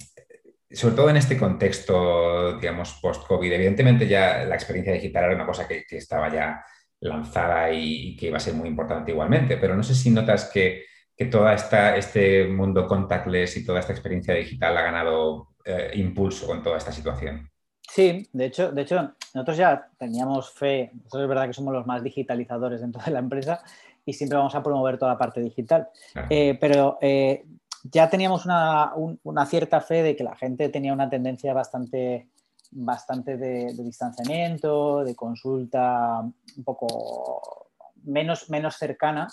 sobre 0.71 0.95
todo 0.95 1.09
en 1.09 1.17
este 1.17 1.37
contexto, 1.37 2.57
digamos, 2.59 2.97
post-COVID, 3.01 3.51
evidentemente 3.51 4.07
ya 4.07 4.43
la 4.45 4.55
experiencia 4.55 4.93
digital 4.93 5.25
era 5.25 5.35
una 5.35 5.45
cosa 5.45 5.67
que, 5.67 5.85
estaba 5.89 6.33
ya 6.33 6.63
lanzada 6.99 7.71
y, 7.71 8.15
que 8.15 8.27
iba 8.27 8.37
a 8.37 8.39
ser 8.39 8.53
muy 8.53 8.67
importante 8.67 9.11
igualmente, 9.11 9.57
pero 9.57 9.75
no 9.75 9.83
sé 9.83 9.93
si 9.93 10.09
notas 10.09 10.49
que, 10.51 10.85
que 11.15 11.25
todo 11.25 11.49
este 11.49 12.47
mundo 12.47 12.87
contactless 12.87 13.57
y 13.57 13.65
toda 13.65 13.79
esta 13.79 13.93
experiencia 13.93 14.33
digital 14.33 14.77
ha 14.77 14.81
ganado 14.81 15.49
eh, 15.63 15.91
impulso 15.95 16.47
con 16.47 16.61
toda 16.63 16.77
esta 16.77 16.91
situación. 16.91 17.49
Sí, 17.87 18.27
de 18.33 18.45
hecho, 18.45 18.71
de 18.71 18.81
hecho, 18.81 19.13
nosotros 19.33 19.57
ya 19.57 19.89
teníamos 19.97 20.51
fe, 20.51 20.91
nosotros 20.93 21.23
es 21.23 21.29
verdad 21.29 21.47
que 21.47 21.53
somos 21.53 21.73
los 21.73 21.85
más 21.85 22.03
digitalizadores 22.03 22.81
dentro 22.81 23.01
de 23.03 23.11
la 23.11 23.19
empresa 23.19 23.63
y 24.05 24.13
siempre 24.13 24.37
vamos 24.37 24.55
a 24.55 24.63
promover 24.63 24.97
toda 24.97 25.13
la 25.13 25.17
parte 25.17 25.41
digital. 25.41 25.89
Eh, 26.29 26.57
pero 26.59 26.97
eh, 27.01 27.45
ya 27.91 28.09
teníamos 28.09 28.45
una, 28.45 29.45
cierta 29.45 29.81
fe 29.81 30.01
de 30.01 30.15
que 30.15 30.23
la 30.23 30.35
gente 30.35 30.69
tenía 30.69 30.93
una 30.93 31.09
tendencia 31.09 31.53
bastante, 31.53 32.29
bastante 32.71 33.37
de, 33.37 33.73
distanciamiento, 33.73 35.03
de 35.03 35.15
consulta 35.15 36.21
un 36.21 36.63
poco 36.63 37.69
menos, 38.03 38.49
menos 38.49 38.75
cercana. 38.77 39.27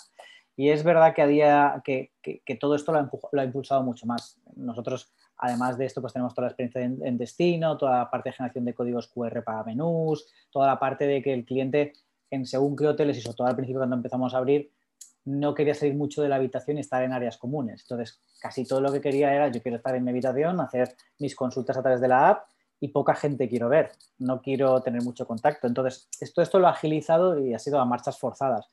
Y 0.55 0.69
es 0.69 0.83
verdad 0.83 1.15
que, 1.15 1.23
a 1.23 1.27
día, 1.27 1.81
que, 1.83 2.11
todo 2.59 2.75
esto 2.75 2.91
lo 2.91 2.99
ha, 3.39 3.43
impulsado 3.43 3.81
mucho 3.81 4.05
más. 4.05 4.37
Nosotros, 4.55 5.11
además 5.37 5.77
de 5.79 5.85
esto, 5.85 6.01
pues 6.01 6.13
tenemos 6.13 6.35
toda 6.35 6.47
la 6.47 6.51
experiencia 6.51 7.07
en, 7.07 7.17
destino, 7.17 7.75
toda 7.75 7.97
la 7.97 8.11
parte 8.11 8.29
de 8.29 8.33
generación 8.33 8.65
de 8.65 8.75
códigos 8.75 9.07
QR 9.07 9.43
para 9.43 9.63
menús, 9.63 10.27
toda 10.51 10.67
la 10.67 10.77
parte 10.77 11.07
de 11.07 11.23
que 11.23 11.33
el 11.33 11.43
cliente, 11.43 11.93
en 12.29 12.45
según 12.45 12.75
qué 12.75 12.85
hoteles, 12.85 13.17
y 13.17 13.21
sobre 13.21 13.37
todo 13.37 13.47
al 13.47 13.55
principio 13.55 13.79
cuando 13.79 13.95
empezamos 13.95 14.35
a 14.35 14.37
abrir, 14.37 14.71
no 15.25 15.53
quería 15.53 15.73
salir 15.73 15.95
mucho 15.95 16.21
de 16.21 16.29
la 16.29 16.35
habitación 16.35 16.77
y 16.77 16.81
estar 16.81 17.03
en 17.03 17.13
áreas 17.13 17.37
comunes. 17.37 17.81
Entonces, 17.81 18.19
casi 18.41 18.65
todo 18.65 18.81
lo 18.81 18.91
que 18.91 19.01
quería 19.01 19.33
era, 19.33 19.47
yo 19.49 19.61
quiero 19.61 19.77
estar 19.77 19.95
en 19.95 20.03
mi 20.03 20.11
habitación, 20.11 20.59
hacer 20.59 20.95
mis 21.19 21.35
consultas 21.35 21.77
a 21.77 21.81
través 21.81 22.01
de 22.01 22.07
la 22.07 22.29
app 22.29 22.47
y 22.79 22.89
poca 22.89 23.15
gente 23.15 23.47
quiero 23.47 23.69
ver, 23.69 23.91
no 24.19 24.41
quiero 24.41 24.81
tener 24.81 25.01
mucho 25.01 25.25
contacto. 25.25 25.67
Entonces, 25.67 26.09
esto, 26.19 26.41
esto 26.41 26.59
lo 26.59 26.67
ha 26.67 26.71
agilizado 26.71 27.39
y 27.39 27.53
ha 27.53 27.59
sido 27.59 27.79
a 27.79 27.85
marchas 27.85 28.17
forzadas. 28.19 28.67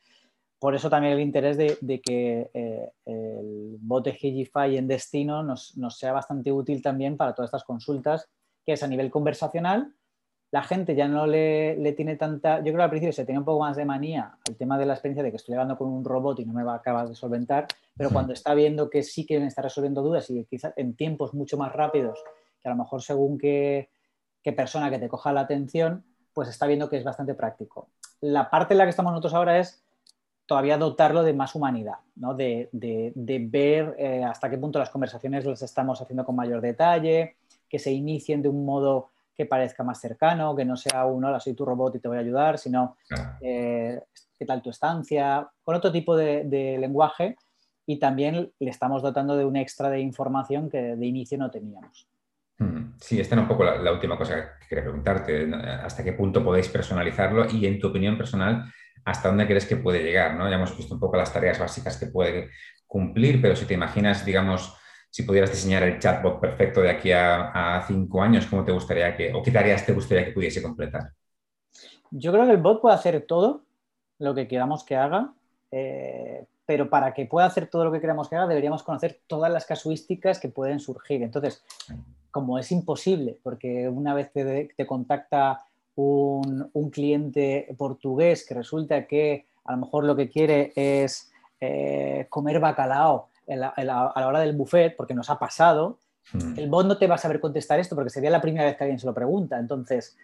Por 0.58 0.74
eso 0.74 0.90
también 0.90 1.14
el 1.14 1.20
interés 1.20 1.56
de, 1.56 2.00
que 2.04 2.50
eh, 2.52 2.90
el 3.06 3.76
bot 3.80 4.04
de 4.04 4.18
Higify 4.20 4.76
en 4.76 4.88
destino 4.88 5.42
nos, 5.42 5.76
nos 5.76 5.96
sea 5.96 6.12
bastante 6.12 6.52
útil 6.52 6.82
también 6.82 7.16
para 7.16 7.34
todas 7.34 7.48
estas 7.48 7.64
consultas, 7.64 8.28
que 8.66 8.72
es 8.72 8.82
a 8.82 8.88
nivel 8.88 9.10
conversacional 9.10 9.94
la 10.52 10.62
gente 10.62 10.96
ya 10.96 11.06
no 11.06 11.26
le, 11.26 11.92
tiene 11.96 12.16
tanta, 12.16 12.58
yo 12.58 12.64
creo 12.64 12.76
que 12.76 12.82
al 12.82 12.90
principio 12.90 13.12
se 13.12 13.24
tenía 13.24 13.38
un 13.38 13.44
poco 13.44 13.60
más 13.60 13.76
de 13.76 13.84
manía 13.84 14.36
al 14.48 14.56
tema 14.56 14.78
de 14.78 14.86
la 14.86 14.94
experiencia 14.94 15.22
de 15.22 15.30
que 15.30 15.36
estoy 15.36 15.54
hablando 15.54 15.78
con 15.78 15.88
un 15.88 16.04
robot 16.04 16.40
y 16.40 16.44
no 16.44 16.52
me 16.52 16.64
va 16.64 16.72
a 16.72 16.76
acabar 16.76 17.08
de 17.08 17.14
solventar, 17.14 17.68
pero 17.96 18.10
cuando 18.10 18.32
está 18.32 18.54
viendo 18.54 18.90
que 18.90 19.02
sí 19.02 19.24
que 19.24 19.44
está 19.44 19.62
resolviendo 19.62 20.02
dudas 20.02 20.28
y 20.30 20.44
quizás 20.46 20.72
en 20.76 20.96
tiempos 20.96 21.34
mucho 21.34 21.56
más 21.56 21.72
rápidos, 21.72 22.18
que 22.60 22.68
a 22.68 22.72
lo 22.72 22.76
mejor 22.76 23.00
según 23.02 23.38
qué, 23.38 23.90
persona 24.56 24.90
que 24.90 24.98
te 24.98 25.08
coja 25.08 25.32
la 25.32 25.42
atención, 25.42 26.04
pues 26.34 26.48
está 26.48 26.66
viendo 26.66 26.88
que 26.88 26.96
es 26.96 27.04
bastante 27.04 27.34
práctico. 27.34 27.88
La 28.20 28.50
parte 28.50 28.74
en 28.74 28.78
la 28.78 28.84
que 28.84 28.90
estamos 28.90 29.12
nosotros 29.12 29.34
ahora 29.34 29.58
es 29.58 29.84
todavía 30.46 30.78
dotarlo 30.78 31.22
de 31.22 31.32
más 31.32 31.54
humanidad, 31.54 31.98
¿no? 32.16 32.34
de, 32.34 32.68
ver 32.72 33.94
eh, 33.98 34.24
hasta 34.24 34.50
qué 34.50 34.58
punto 34.58 34.80
las 34.80 34.90
conversaciones 34.90 35.44
las 35.44 35.62
estamos 35.62 36.02
haciendo 36.02 36.24
con 36.24 36.34
mayor 36.34 36.60
detalle, 36.60 37.36
que 37.68 37.78
se 37.78 37.92
inicien 37.92 38.42
de 38.42 38.48
un 38.48 38.64
modo 38.64 39.10
que 39.40 39.46
parezca 39.46 39.82
más 39.82 39.98
cercano, 39.98 40.54
que 40.54 40.66
no 40.66 40.76
sea 40.76 41.06
un 41.06 41.24
hola, 41.24 41.40
soy 41.40 41.54
tu 41.54 41.64
robot 41.64 41.96
y 41.96 41.98
te 41.98 42.08
voy 42.08 42.18
a 42.18 42.20
ayudar, 42.20 42.58
sino 42.58 42.98
eh, 43.40 43.98
qué 44.38 44.44
tal 44.44 44.60
tu 44.60 44.68
estancia, 44.68 45.48
con 45.62 45.74
otro 45.74 45.90
tipo 45.90 46.14
de, 46.14 46.76
lenguaje 46.78 47.36
y 47.86 47.98
también 47.98 48.52
le 48.58 48.70
estamos 48.70 49.00
dotando 49.00 49.38
de 49.38 49.46
un 49.46 49.56
extra 49.56 49.88
de 49.88 49.98
información 49.98 50.68
que 50.68 50.94
de 50.94 51.06
inicio 51.06 51.38
no 51.38 51.50
teníamos. 51.50 52.06
Mm, 52.58 52.98
sí, 52.98 53.18
esta 53.18 53.34
era 53.34 53.40
un 53.40 53.48
poco 53.48 53.64
la, 53.64 53.90
última 53.90 54.18
cosa 54.18 54.58
que 54.60 54.68
quería 54.68 54.84
preguntarte. 54.84 55.50
¿Hasta 55.54 56.04
qué 56.04 56.12
punto 56.12 56.44
podéis 56.44 56.68
personalizarlo? 56.68 57.46
Y 57.50 57.64
en 57.64 57.80
tu 57.80 57.88
opinión 57.88 58.18
personal, 58.18 58.70
¿hasta 59.06 59.28
dónde 59.28 59.46
crees 59.46 59.64
que 59.64 59.76
puede 59.76 60.02
llegar? 60.02 60.34
¿no? 60.34 60.50
Ya 60.50 60.56
hemos 60.56 60.76
visto 60.76 60.92
un 60.92 61.00
poco 61.00 61.16
las 61.16 61.32
tareas 61.32 61.58
básicas 61.58 61.96
que 61.96 62.08
puede 62.08 62.50
cumplir, 62.86 63.40
pero 63.40 63.56
si 63.56 63.64
te 63.64 63.72
imaginas, 63.72 64.22
digamos, 64.22 64.76
si 65.10 65.24
pudieras 65.24 65.50
diseñar 65.50 65.82
el 65.82 65.98
chatbot 65.98 66.40
perfecto 66.40 66.80
de 66.80 66.90
aquí 66.90 67.10
a, 67.12 67.84
cinco 67.86 68.22
años, 68.22 68.46
¿cómo 68.46 68.64
te 68.64 68.72
gustaría 68.72 69.16
que, 69.16 69.32
o 69.34 69.42
qué 69.42 69.50
tareas 69.50 69.84
te 69.84 69.92
gustaría 69.92 70.24
que 70.24 70.32
pudiese 70.32 70.62
completar? 70.62 71.12
Yo 72.10 72.32
creo 72.32 72.46
que 72.46 72.52
el 72.52 72.58
bot 72.58 72.80
puede 72.80 72.94
hacer 72.94 73.26
todo 73.26 73.62
lo 74.18 74.34
que 74.34 74.46
queramos 74.48 74.84
que 74.84 74.96
haga, 74.96 75.32
eh, 75.70 76.44
pero 76.64 76.88
para 76.88 77.12
que 77.12 77.26
pueda 77.26 77.46
hacer 77.46 77.66
todo 77.66 77.84
lo 77.84 77.92
que 77.92 78.00
queramos 78.00 78.28
que 78.28 78.36
haga, 78.36 78.46
deberíamos 78.46 78.82
conocer 78.82 79.20
todas 79.26 79.52
las 79.52 79.66
casuísticas 79.66 80.38
que 80.38 80.48
pueden 80.48 80.78
surgir. 80.78 81.22
Entonces, 81.22 81.64
como 82.30 82.58
es 82.58 82.70
imposible, 82.70 83.38
porque 83.42 83.88
una 83.88 84.14
vez 84.14 84.32
te, 84.32 84.68
te 84.76 84.86
contacta 84.86 85.64
un, 85.94 86.90
cliente 86.90 87.68
portugués 87.76 88.46
que 88.46 88.54
resulta 88.54 89.06
que 89.06 89.46
a 89.64 89.72
lo 89.72 89.78
mejor 89.78 90.04
lo 90.04 90.16
que 90.16 90.28
quiere 90.28 90.72
es 90.74 91.30
eh, 91.60 92.26
comer 92.28 92.58
bacalao 92.58 93.29
a 93.54 93.84
la 93.84 94.26
hora 94.26 94.40
del 94.40 94.56
buffet, 94.56 94.96
porque 94.96 95.14
nos 95.14 95.30
ha 95.30 95.38
pasado, 95.38 95.98
hmm. 96.32 96.58
el 96.58 96.68
bot 96.68 96.86
no 96.86 96.98
te 96.98 97.06
va 97.06 97.16
a 97.16 97.18
saber 97.18 97.40
contestar 97.40 97.80
esto 97.80 97.94
porque 97.94 98.10
sería 98.10 98.30
la 98.30 98.40
primera 98.40 98.64
vez 98.64 98.76
que 98.76 98.84
alguien 98.84 98.98
se 98.98 99.06
lo 99.06 99.14
pregunta. 99.14 99.58
Entonces, 99.58 100.16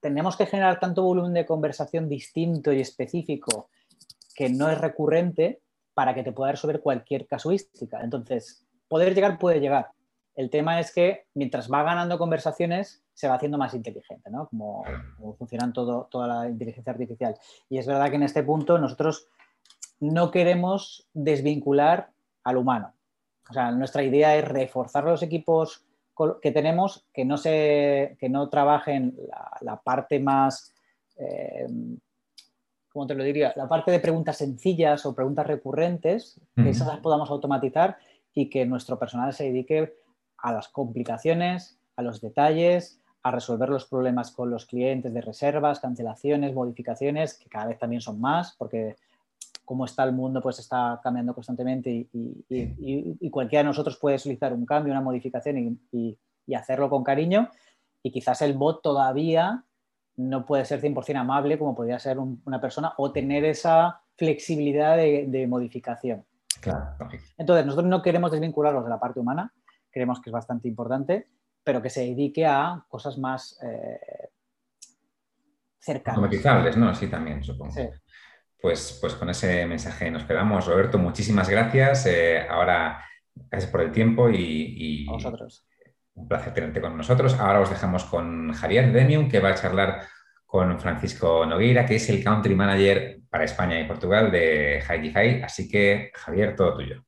tenemos 0.00 0.36
que 0.36 0.46
generar 0.46 0.80
tanto 0.80 1.02
volumen 1.02 1.34
de 1.34 1.46
conversación 1.46 2.08
distinto 2.08 2.72
y 2.72 2.80
específico 2.80 3.68
que 4.34 4.48
no 4.48 4.70
es 4.70 4.78
recurrente 4.78 5.60
para 5.94 6.14
que 6.14 6.22
te 6.22 6.32
pueda 6.32 6.52
resolver 6.52 6.80
cualquier 6.80 7.26
casuística. 7.26 8.00
Entonces, 8.00 8.64
poder 8.88 9.14
llegar 9.14 9.38
puede 9.38 9.60
llegar. 9.60 9.90
El 10.34 10.48
tema 10.48 10.80
es 10.80 10.94
que 10.94 11.26
mientras 11.34 11.70
va 11.70 11.82
ganando 11.82 12.16
conversaciones, 12.16 13.02
se 13.12 13.28
va 13.28 13.34
haciendo 13.34 13.58
más 13.58 13.74
inteligente, 13.74 14.30
¿no? 14.30 14.48
Como, 14.48 14.84
como 15.18 15.34
funcionan 15.34 15.74
todo, 15.74 16.08
toda 16.10 16.26
la 16.26 16.48
inteligencia 16.48 16.92
artificial. 16.92 17.36
Y 17.68 17.76
es 17.76 17.86
verdad 17.86 18.08
que 18.08 18.16
en 18.16 18.22
este 18.22 18.42
punto 18.42 18.78
nosotros 18.78 19.28
no 19.98 20.30
queremos 20.30 21.06
desvincular 21.12 22.10
al 22.44 22.56
humano. 22.56 22.94
O 23.48 23.52
sea, 23.52 23.70
nuestra 23.72 24.02
idea 24.02 24.36
es 24.36 24.46
reforzar 24.46 25.04
los 25.04 25.22
equipos 25.22 25.84
que 26.42 26.52
tenemos, 26.52 27.06
que 27.12 27.24
no, 27.24 27.36
se, 27.36 28.16
que 28.20 28.28
no 28.28 28.48
trabajen 28.48 29.16
la, 29.62 29.80
parte 29.80 30.20
más, 30.20 30.74
eh, 31.16 31.66
¿cómo 32.92 33.06
te 33.06 33.14
lo 33.14 33.24
diría? 33.24 33.52
La 33.56 33.68
parte 33.68 33.90
de 33.90 34.00
preguntas 34.00 34.36
sencillas 34.36 35.06
o 35.06 35.14
preguntas 35.14 35.46
recurrentes, 35.46 36.38
que 36.54 36.68
esas 36.68 36.88
las 36.88 36.98
podamos 36.98 37.30
automatizar 37.30 37.96
y 38.34 38.50
que 38.50 38.66
nuestro 38.66 38.98
personal 38.98 39.32
se 39.32 39.44
dedique 39.44 39.94
a 40.36 40.52
las 40.52 40.68
complicaciones, 40.68 41.78
a 41.96 42.02
los 42.02 42.20
detalles, 42.20 43.00
a 43.22 43.30
resolver 43.30 43.68
los 43.68 43.86
problemas 43.86 44.30
con 44.30 44.50
los 44.50 44.66
clientes 44.66 45.12
de 45.12 45.20
reservas, 45.20 45.80
cancelaciones, 45.80 46.54
modificaciones, 46.54 47.34
que 47.34 47.48
cada 47.48 47.66
vez 47.66 47.78
también 47.78 48.00
son 48.00 48.20
más, 48.20 48.54
porque 48.56 48.96
cómo 49.70 49.84
está 49.84 50.02
el 50.02 50.12
mundo, 50.12 50.40
pues 50.40 50.58
está 50.58 50.98
cambiando 51.00 51.32
constantemente 51.32 52.08
y, 52.12 53.30
cualquiera 53.30 53.62
de 53.62 53.68
nosotros 53.68 53.96
puede 53.98 54.18
solicitar 54.18 54.52
un 54.52 54.66
cambio, 54.66 54.90
una 54.90 55.00
modificación 55.00 55.78
y, 55.92 56.18
hacerlo 56.56 56.90
con 56.90 57.04
cariño. 57.04 57.48
Y 58.02 58.10
quizás 58.10 58.42
el 58.42 58.54
bot 58.54 58.82
todavía 58.82 59.62
no 60.16 60.44
puede 60.44 60.64
ser 60.64 60.82
100% 60.82 61.14
amable 61.14 61.56
como 61.56 61.76
podría 61.76 62.00
ser 62.00 62.18
una 62.18 62.60
persona 62.60 62.94
o 62.96 63.12
tener 63.12 63.44
esa 63.44 64.00
flexibilidad 64.16 64.96
de, 64.96 65.46
modificación. 65.48 66.24
Entonces, 67.38 67.64
nosotros 67.64 67.88
no 67.88 68.02
queremos 68.02 68.32
desvincularlos 68.32 68.82
de 68.82 68.90
la 68.90 68.98
parte 68.98 69.20
humana, 69.20 69.54
creemos 69.92 70.20
que 70.20 70.30
es 70.30 70.32
bastante 70.32 70.66
importante, 70.66 71.28
pero 71.62 71.80
que 71.80 71.90
se 71.90 72.00
dedique 72.00 72.44
a 72.44 72.84
cosas 72.88 73.18
más 73.18 73.56
eh, 73.62 74.30
cercanas. 75.78 76.16
Automatizables, 76.16 76.76
¿no? 76.76 76.92
Sí, 76.92 77.06
también, 77.06 77.44
supongo. 77.44 77.70
Sí. 77.70 77.82
Pues, 78.60 78.98
pues 79.00 79.14
con 79.14 79.30
ese 79.30 79.66
mensaje 79.66 80.10
nos 80.10 80.24
quedamos. 80.24 80.66
Roberto, 80.66 80.98
muchísimas 80.98 81.48
gracias. 81.48 82.06
Eh, 82.06 82.46
ahora, 82.48 83.04
gracias 83.34 83.70
por 83.70 83.80
el 83.80 83.90
tiempo 83.90 84.28
y, 84.28 85.06
un 86.14 86.28
placer 86.28 86.52
tenerte 86.52 86.80
con 86.80 86.96
nosotros. 86.96 87.34
Ahora 87.40 87.60
os 87.60 87.70
dejamos 87.70 88.04
con 88.04 88.52
Javier 88.52 88.92
Demium, 88.92 89.28
que 89.28 89.40
va 89.40 89.50
a 89.50 89.54
charlar 89.54 90.06
con 90.44 90.78
Francisco 90.78 91.46
Nogueira, 91.46 91.86
que 91.86 91.96
es 91.96 92.08
el 92.10 92.22
Country 92.22 92.54
Manager 92.54 93.20
para 93.30 93.44
España 93.44 93.80
y 93.80 93.84
Portugal 93.86 94.30
de 94.30 94.82
Higify. 94.82 95.42
Así 95.42 95.68
que, 95.68 96.10
Javier, 96.14 96.54
todo 96.54 96.74
tuyo. 96.74 97.04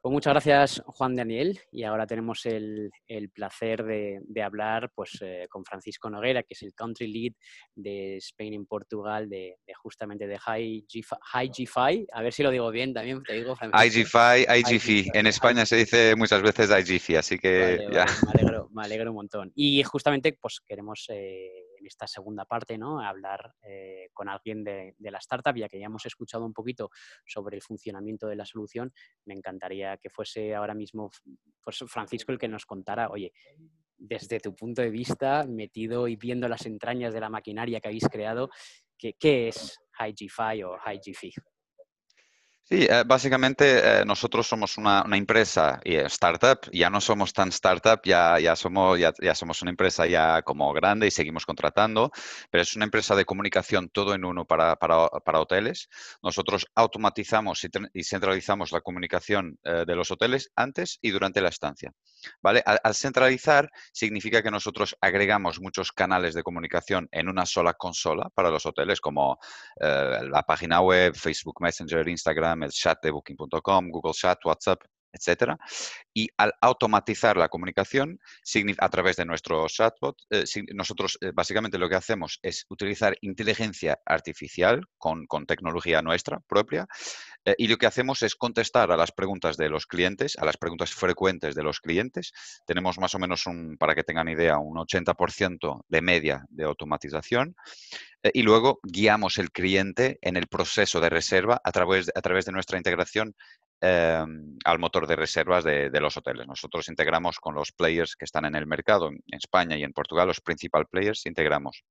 Pues 0.00 0.12
muchas 0.12 0.32
gracias, 0.32 0.82
Juan 0.86 1.16
Daniel. 1.16 1.58
Y 1.72 1.82
ahora 1.82 2.06
tenemos 2.06 2.46
el, 2.46 2.90
placer 3.32 3.84
de, 3.84 4.42
hablar 4.42 4.90
pues, 4.94 5.18
eh, 5.20 5.46
con 5.48 5.64
Francisco 5.64 6.08
Noguera, 6.08 6.42
que 6.44 6.54
es 6.54 6.62
el 6.62 6.72
Country 6.72 7.08
Lead 7.08 7.32
de 7.74 8.16
Spain 8.18 8.54
en 8.54 8.66
Portugal, 8.66 9.28
de, 9.28 9.56
justamente 9.82 10.26
de 10.28 10.38
HiGFi. 10.38 12.06
A 12.12 12.22
ver 12.22 12.32
si 12.32 12.42
lo 12.42 12.50
digo 12.50 12.70
bien 12.70 12.94
también, 12.94 13.22
te 13.24 13.34
digo, 13.34 13.56
HiGFi. 13.56 15.10
En 15.14 15.26
España 15.26 15.66
se 15.66 15.76
dice 15.76 16.14
muchas 16.16 16.42
veces 16.42 16.70
HiGFi, 16.70 17.16
así 17.16 17.38
que 17.38 17.88
ya. 17.92 18.06
me, 18.70 18.84
alegro, 18.84 19.10
un 19.10 19.16
montón. 19.16 19.52
Y 19.54 19.82
justamente 19.82 20.38
pues 20.40 20.60
queremos... 20.66 21.06
Eh, 21.08 21.67
en 21.78 21.86
esta 21.86 22.06
segunda 22.06 22.44
parte, 22.44 22.78
¿no? 22.78 23.00
hablar 23.00 23.54
eh, 23.62 24.08
con 24.12 24.28
alguien 24.28 24.64
de, 24.64 24.94
la 24.98 25.18
startup, 25.18 25.56
ya 25.56 25.68
que 25.68 25.78
ya 25.78 25.86
hemos 25.86 26.04
escuchado 26.06 26.44
un 26.44 26.52
poquito 26.52 26.90
sobre 27.26 27.56
el 27.56 27.62
funcionamiento 27.62 28.26
de 28.26 28.36
la 28.36 28.44
solución, 28.44 28.92
me 29.24 29.34
encantaría 29.34 29.96
que 29.96 30.10
fuese 30.10 30.54
ahora 30.54 30.74
mismo 30.74 31.10
pues, 31.62 31.78
Francisco 31.86 32.32
el 32.32 32.38
que 32.38 32.48
nos 32.48 32.66
contara, 32.66 33.08
oye, 33.08 33.32
desde 33.96 34.40
tu 34.40 34.54
punto 34.54 34.82
de 34.82 34.90
vista, 34.90 35.44
metido 35.48 36.06
y 36.08 36.16
viendo 36.16 36.48
las 36.48 36.66
entrañas 36.66 37.12
de 37.12 37.20
la 37.20 37.28
maquinaria 37.28 37.80
que 37.80 37.88
habéis 37.88 38.08
creado, 38.08 38.50
¿qué, 38.96 39.14
qué 39.14 39.48
es 39.48 39.78
HiGFi 39.98 40.62
o 40.62 40.76
HiGFi? 40.78 41.32
Sí, 42.70 42.86
eh, 42.86 43.02
básicamente 43.06 44.00
eh, 44.02 44.04
nosotros 44.04 44.46
somos 44.46 44.76
una, 44.76 45.02
empresa 45.12 45.80
y 45.84 45.94
startup, 45.94 46.70
ya 46.70 46.90
no 46.90 47.00
somos 47.00 47.32
tan 47.32 47.48
startup, 47.48 48.00
ya, 48.04 48.38
ya, 48.38 48.56
somos, 48.56 48.98
ya, 48.98 49.34
somos 49.34 49.62
una 49.62 49.70
empresa 49.70 50.06
ya 50.06 50.42
como 50.42 50.70
grande 50.74 51.06
y 51.06 51.10
seguimos 51.10 51.46
contratando, 51.46 52.10
pero 52.50 52.60
es 52.60 52.76
una 52.76 52.84
empresa 52.84 53.16
de 53.16 53.24
comunicación 53.24 53.88
todo 53.88 54.14
en 54.14 54.22
uno 54.22 54.44
para, 54.44 54.76
para, 54.76 55.40
hoteles. 55.40 55.88
Nosotros 56.22 56.66
automatizamos 56.74 57.64
y, 57.94 58.04
centralizamos 58.04 58.70
la 58.70 58.82
comunicación 58.82 59.58
eh, 59.64 59.84
de 59.86 59.96
los 59.96 60.10
hoteles 60.10 60.50
antes 60.54 60.98
y 61.00 61.10
durante 61.10 61.40
la 61.40 61.48
estancia. 61.48 61.94
¿vale? 62.42 62.62
Al, 62.66 62.94
centralizar 62.94 63.70
significa 63.92 64.42
que 64.42 64.50
nosotros 64.50 64.94
agregamos 65.00 65.58
muchos 65.58 65.90
canales 65.90 66.34
de 66.34 66.42
comunicación 66.42 67.08
en 67.12 67.30
una 67.30 67.46
sola 67.46 67.72
consola 67.72 68.28
para 68.34 68.50
los 68.50 68.66
hoteles, 68.66 69.00
como 69.00 69.38
la 69.80 70.42
página 70.42 70.80
web, 70.82 71.14
Facebook 71.14 71.62
Messenger, 71.62 72.06
Instagram 72.06 72.57
el 72.62 72.70
chat 72.70 73.02
de 73.02 73.10
booking.com, 73.10 73.90
Google 73.90 74.12
Chat, 74.12 74.38
WhatsApp, 74.44 74.82
etcétera. 75.12 75.58
Y 76.14 76.28
al 76.36 76.52
automatizar 76.60 77.36
la 77.36 77.48
comunicación 77.48 78.18
a 78.78 78.88
través 78.88 79.16
de 79.16 79.24
nuestro 79.24 79.66
chatbot, 79.68 80.16
eh, 80.30 80.44
nosotros 80.74 81.18
eh, 81.20 81.32
básicamente 81.34 81.78
lo 81.78 81.88
que 81.88 81.96
hacemos 81.96 82.38
es 82.42 82.66
utilizar 82.68 83.16
inteligencia 83.20 83.98
artificial 84.04 84.82
con, 84.96 85.26
tecnología 85.46 86.02
nuestra 86.02 86.40
propia 86.40 86.86
eh, 87.50 87.54
y 87.58 87.68
lo 87.68 87.76
que 87.76 87.86
hacemos 87.86 88.22
es 88.22 88.34
contestar 88.34 88.90
a 88.92 88.96
las 88.96 89.12
preguntas 89.12 89.56
de 89.56 89.68
los 89.68 89.86
clientes, 89.86 90.36
a 90.38 90.44
las 90.44 90.56
preguntas 90.56 90.92
frecuentes 90.92 91.54
de 91.54 91.62
los 91.62 91.80
clientes. 91.80 92.32
Tenemos 92.66 92.98
más 92.98 93.14
o 93.14 93.18
menos, 93.18 93.46
un, 93.46 93.76
para 93.78 93.94
que 93.94 94.04
tengan 94.04 94.28
idea, 94.28 94.58
un 94.58 94.76
80% 94.76 95.82
de 95.88 96.02
media 96.02 96.44
de 96.48 96.64
automatización 96.64 97.54
y 98.32 98.42
luego 98.42 98.80
guiamos 98.82 99.38
el 99.38 99.52
cliente 99.52 100.18
en 100.22 100.36
el 100.36 100.48
proceso 100.48 101.00
de 101.00 101.08
reserva 101.08 101.60
a 101.62 101.70
través, 101.70 102.10
a 102.14 102.20
través 102.20 102.46
de 102.46 102.52
nuestra 102.52 102.76
integración 102.76 103.34
Em, 103.80 104.58
al 104.64 104.80
motor 104.80 105.06
de 105.06 105.14
reservas 105.14 105.62
de, 105.62 105.88
los 106.00 106.16
hoteles. 106.16 106.48
Nosotros 106.48 106.88
integramos 106.88 107.38
con 107.38 107.54
los 107.54 107.70
players 107.70 108.16
que 108.16 108.24
están 108.24 108.44
en 108.44 108.56
el 108.56 108.66
mercado, 108.66 109.08
en 109.08 109.20
España 109.28 109.76
y 109.76 109.84
en 109.84 109.92
Portugal, 109.92 110.26
los 110.26 110.40
principal 110.40 110.86
players, 110.86 111.26
integramos 111.26 111.84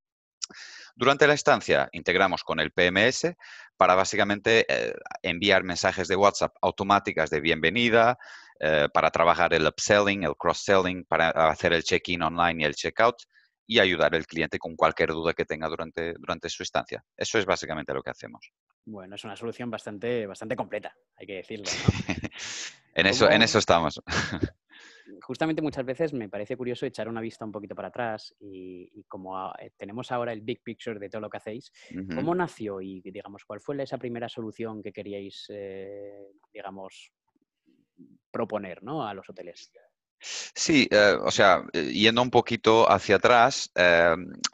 Durante 0.96 1.28
la 1.28 1.34
estancia 1.34 1.90
integramos 1.92 2.44
con 2.44 2.60
el 2.60 2.72
PMS 2.72 3.36
para 3.76 3.96
básicamente 3.96 4.66
eh, 4.68 4.94
enviar 5.22 5.64
mensajes 5.64 6.08
de 6.08 6.16
WhatsApp 6.16 6.56
automáticas 6.62 7.30
de 7.30 7.42
bienvenida, 7.42 8.18
eh, 8.60 8.88
para 8.92 9.12
trabajar 9.12 9.54
el 9.54 9.68
upselling, 9.68 10.24
el 10.24 10.36
cross-selling, 10.36 11.06
para 11.06 11.30
hacer 11.30 11.74
el 11.74 11.84
check-in 11.84 12.24
online 12.24 12.64
y 12.64 12.66
el 12.66 12.74
check-out 12.74 13.18
y 13.68 13.80
ayudar 13.80 14.16
al 14.16 14.26
cliente 14.26 14.58
con 14.58 14.76
cualquier 14.76 15.10
duda 15.10 15.34
que 15.34 15.46
tenga 15.46 15.68
durante, 15.68 16.14
durante 16.14 16.50
su 16.50 16.64
estancia. 16.64 17.04
Eso 17.16 17.38
es 17.38 17.46
básicamente 17.46 17.94
lo 17.94 18.02
que 18.02 18.10
hacemos. 18.10 18.50
Bueno, 18.86 19.16
es 19.16 19.24
una 19.26 19.36
solución 19.36 19.70
bastante, 19.70 20.26
bastante 20.26 20.56
completa, 20.56 20.96
hay 21.18 21.28
que 21.28 21.34
decirlo. 21.34 21.66
en, 22.96 23.06
eso, 23.06 23.30
en 23.30 23.44
eso 23.44 23.60
estamos. 23.60 24.02
justamente 25.22 25.62
muchas 25.62 25.86
veces 25.86 26.14
me 26.14 26.30
parece 26.30 26.58
curioso 26.58 26.86
echar 26.86 27.08
una 27.08 27.22
vista 27.22 27.46
un 27.46 27.52
poquito 27.52 27.76
para 27.76 27.90
atrás 27.90 28.36
y, 28.40 29.04
como 29.08 29.54
eh, 29.60 29.72
tenemos 29.78 30.12
ahora 30.12 30.34
el 30.34 30.42
big 30.42 30.62
picture 30.64 31.00
de 31.00 31.10
todo 31.10 31.22
lo 31.22 31.30
que 31.30 31.38
hacéis, 31.38 31.72
¿cómo 32.14 32.36
nació 32.36 32.82
y 32.82 33.02
digamos 33.02 33.46
cuál 33.46 33.62
fue 33.62 33.82
esa 33.82 33.98
primera 33.98 34.30
solución 34.30 34.82
que 34.82 34.92
queríais, 34.92 35.46
eh, 35.50 36.32
digamos, 36.54 37.12
proponer 38.32 38.84
¿no? 38.84 39.08
a 39.08 39.14
los 39.14 39.30
hoteles? 39.30 39.72
Sí, 40.20 40.88
eh, 40.90 41.16
o 41.22 41.30
sea, 41.30 41.64
yendo 41.74 42.24
un 42.24 42.32
poquito 42.32 42.90
hacia 42.92 43.18
atrás, 43.18 43.72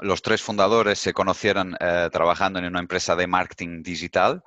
los 0.01 0.21
tres 0.21 0.41
fundadores 0.41 0.99
se 0.99 1.13
conocieron 1.13 1.75
trabajando 2.11 2.59
en 2.59 2.65
una 2.65 2.79
empresa 2.79 3.15
de 3.15 3.27
marketing 3.27 3.81
digital 3.81 4.43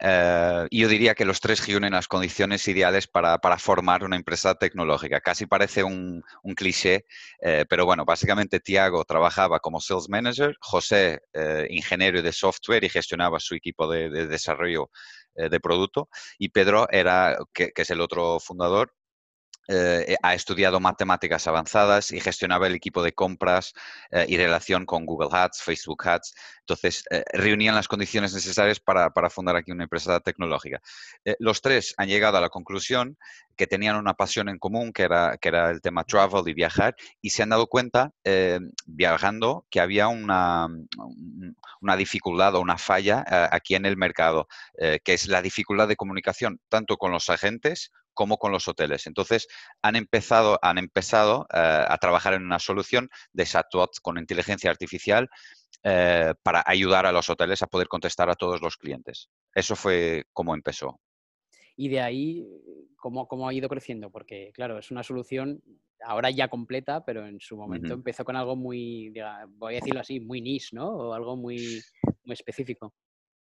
eh, 0.00 0.66
yo 0.70 0.88
diría 0.88 1.14
que 1.14 1.24
los 1.24 1.40
tres 1.40 1.66
reúnen 1.66 1.92
las 1.92 2.08
condiciones 2.08 2.66
ideales 2.68 3.06
para, 3.06 3.38
formar 3.58 4.04
una 4.04 4.16
empresa 4.16 4.54
tecnológica. 4.54 5.20
Casi 5.20 5.46
parece 5.46 5.84
un, 5.84 6.22
cliché, 6.56 7.06
eh, 7.40 7.64
pero 7.68 7.84
bueno, 7.86 8.04
básicamente 8.04 8.60
Tiago 8.60 9.04
trabajaba 9.04 9.60
como 9.60 9.80
sales 9.80 10.08
manager, 10.08 10.56
José, 10.60 11.20
eh, 11.32 11.66
ingeniero 11.70 12.22
de 12.22 12.32
software 12.32 12.84
y 12.84 12.88
gestionaba 12.88 13.40
su 13.40 13.54
equipo 13.54 13.90
de, 13.90 14.10
desarrollo 14.26 14.90
de 15.34 15.60
producto, 15.60 16.10
y 16.38 16.50
Pedro 16.50 16.86
era, 16.90 17.38
que 17.54 17.72
es 17.74 17.90
el 17.90 18.02
otro 18.02 18.38
fundador, 18.38 18.92
eh, 19.68 20.16
ha 20.22 20.34
estudiado 20.34 20.80
matemáticas 20.80 21.46
avanzadas 21.46 22.10
y 22.10 22.20
gestionaba 22.20 22.66
el 22.66 22.74
equipo 22.74 23.00
de 23.02 23.12
compras 23.12 23.72
eh, 24.10 24.26
y 24.28 24.36
relación 24.36 24.84
con 24.84 25.06
Google 25.06 25.28
Ads, 25.30 25.62
Facebook 25.62 26.08
Ads. 26.08 26.34
Entonces, 26.60 27.04
eh, 27.10 27.22
reunían 27.32 27.76
las 27.76 27.86
condiciones 27.86 28.34
necesarias 28.34 28.80
para, 28.80 29.10
fundar 29.30 29.54
aquí 29.56 29.70
una 29.70 29.84
empresa 29.84 30.18
tecnológica. 30.20 30.80
los 31.38 31.62
tres 31.62 31.94
han 31.96 32.08
llegado 32.08 32.36
a 32.36 32.40
la 32.40 32.48
conclusión 32.48 33.16
que 33.56 33.66
tenían 33.66 33.96
una 33.96 34.14
pasión 34.14 34.48
en 34.48 34.58
común, 34.58 34.92
que 34.92 35.04
era, 35.04 35.38
que 35.38 35.48
era 35.48 35.70
el 35.70 35.80
tema 35.80 36.04
travel 36.04 36.48
y 36.48 36.54
viajar, 36.54 36.96
y 37.20 37.30
se 37.30 37.42
han 37.42 37.50
dado 37.50 37.66
cuenta, 37.66 38.10
viajando, 38.86 39.66
que 39.70 39.80
había 39.80 40.08
una, 40.08 40.68
una 41.80 41.96
dificultad 41.96 42.54
o 42.56 42.60
una 42.60 42.78
falla 42.78 43.24
aquí 43.50 43.74
en 43.74 43.86
el 43.86 43.96
mercado, 43.96 44.48
que 44.76 45.14
es 45.14 45.28
la 45.28 45.40
dificultad 45.40 45.88
de 45.88 45.96
comunicación 45.96 46.60
tanto 46.68 46.96
con 46.96 47.12
los 47.12 47.30
agentes 47.30 47.92
como 48.14 48.38
con 48.38 48.52
los 48.52 48.68
hoteles. 48.68 49.06
Entonces, 49.06 49.48
han 49.82 49.96
empezado, 49.96 50.58
han 50.62 50.78
empezado 50.78 51.46
eh, 51.52 51.84
a 51.88 51.96
trabajar 51.98 52.34
en 52.34 52.44
una 52.44 52.58
solución 52.58 53.08
de 53.32 53.44
chatbots 53.44 54.00
con 54.00 54.18
inteligencia 54.18 54.70
artificial 54.70 55.28
eh, 55.82 56.34
para 56.42 56.62
ayudar 56.66 57.06
a 57.06 57.12
los 57.12 57.28
hoteles 57.28 57.62
a 57.62 57.66
poder 57.66 57.88
contestar 57.88 58.30
a 58.30 58.34
todos 58.34 58.60
los 58.60 58.76
clientes. 58.76 59.28
Eso 59.54 59.76
fue 59.76 60.24
como 60.32 60.54
empezó. 60.54 61.00
Y 61.76 61.88
de 61.88 62.00
ahí, 62.00 62.46
¿cómo, 62.96 63.26
cómo 63.26 63.48
ha 63.48 63.54
ido 63.54 63.68
creciendo? 63.68 64.10
Porque, 64.10 64.52
claro, 64.54 64.78
es 64.78 64.90
una 64.90 65.02
solución 65.02 65.62
ahora 66.04 66.30
ya 66.30 66.48
completa, 66.48 67.04
pero 67.04 67.26
en 67.26 67.40
su 67.40 67.56
momento 67.56 67.94
empezó 67.94 68.24
con 68.24 68.36
algo 68.36 68.56
muy, 68.56 69.12
voy 69.56 69.74
a 69.74 69.76
decirlo 69.76 70.00
así, 70.00 70.20
muy 70.20 70.40
niche, 70.40 70.70
¿no? 70.72 70.88
O 70.88 71.12
algo 71.14 71.36
muy, 71.36 71.80
muy 72.24 72.34
específico. 72.34 72.92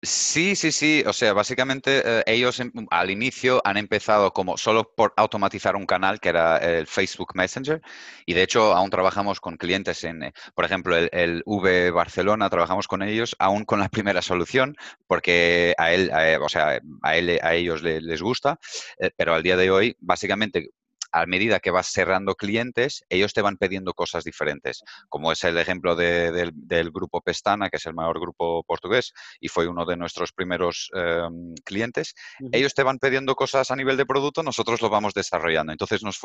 Sí, 0.01 0.55
sí, 0.55 0.71
sí. 0.71 1.03
O 1.07 1.13
sea, 1.13 1.33
básicamente 1.33 2.03
eh, 2.05 2.23
ellos 2.27 2.59
em, 2.59 2.71
al 2.91 3.09
inicio 3.09 3.59
han 3.65 3.75
empezado 3.77 4.31
como 4.33 4.55
solo 4.55 4.93
por 4.95 5.13
automatizar 5.17 5.75
un 5.75 5.87
canal 5.87 6.19
que 6.19 6.29
era 6.29 6.57
el 6.57 6.85
Facebook 6.85 7.31
Messenger 7.33 7.81
y 8.27 8.35
de 8.35 8.43
hecho 8.43 8.73
aún 8.75 8.91
trabajamos 8.91 9.39
con 9.39 9.57
clientes 9.57 10.03
en, 10.03 10.21
eh, 10.23 10.33
por 10.53 10.63
ejemplo, 10.65 10.95
el, 10.95 11.41
V 11.47 11.89
Barcelona, 11.89 12.51
trabajamos 12.51 12.87
con 12.87 13.01
ellos 13.01 13.35
aún 13.39 13.65
con 13.65 13.79
la 13.79 13.89
primera 13.89 14.21
solución 14.21 14.75
porque 15.07 15.73
a 15.79 15.91
él, 15.91 16.11
o 16.39 16.49
sea, 16.49 16.79
a, 17.01 17.17
él, 17.17 17.39
a 17.41 17.55
ellos 17.55 17.81
les, 17.81 18.21
gusta, 18.21 18.59
eh, 18.99 19.09
pero 19.17 19.33
al 19.33 19.41
día 19.43 19.57
de 19.57 19.71
hoy 19.71 19.95
básicamente 19.99 20.69
a 21.15 21.25
medida 21.25 21.61
que 21.61 21.71
vas 21.71 21.87
cerrando 21.87 22.35
clientes, 22.35 23.05
ellos 23.07 23.31
te 23.31 23.41
van 23.41 23.55
pidiendo 23.55 23.93
cosas 23.93 24.25
diferentes, 24.25 24.83
como 25.07 25.31
es 25.31 25.45
el 25.45 25.57
ejemplo 25.57 25.95
del 25.95 26.91
grupo 26.91 27.21
Pestana, 27.21 27.69
que 27.69 27.77
es 27.77 27.85
el 27.85 27.93
mayor 27.93 28.19
grupo 28.19 28.63
portugués 28.63 29.13
y 29.39 29.47
fue 29.47 29.69
uno 29.69 29.85
de 29.85 29.95
nuestros 29.95 30.33
primeros 30.33 30.91
em, 30.93 31.55
clientes. 31.63 32.15
Ellos 32.51 32.73
te 32.73 32.83
van 32.83 32.99
pidiendo 32.99 33.33
cosas 33.35 33.71
a 33.71 33.77
nivel 33.77 33.95
de 33.95 34.05
producto, 34.05 34.43
nosotros 34.43 34.81
lo 34.81 34.89
vamos 34.89 35.13
desarrollando. 35.13 35.71
Entonces 35.71 36.03
nos 36.03 36.19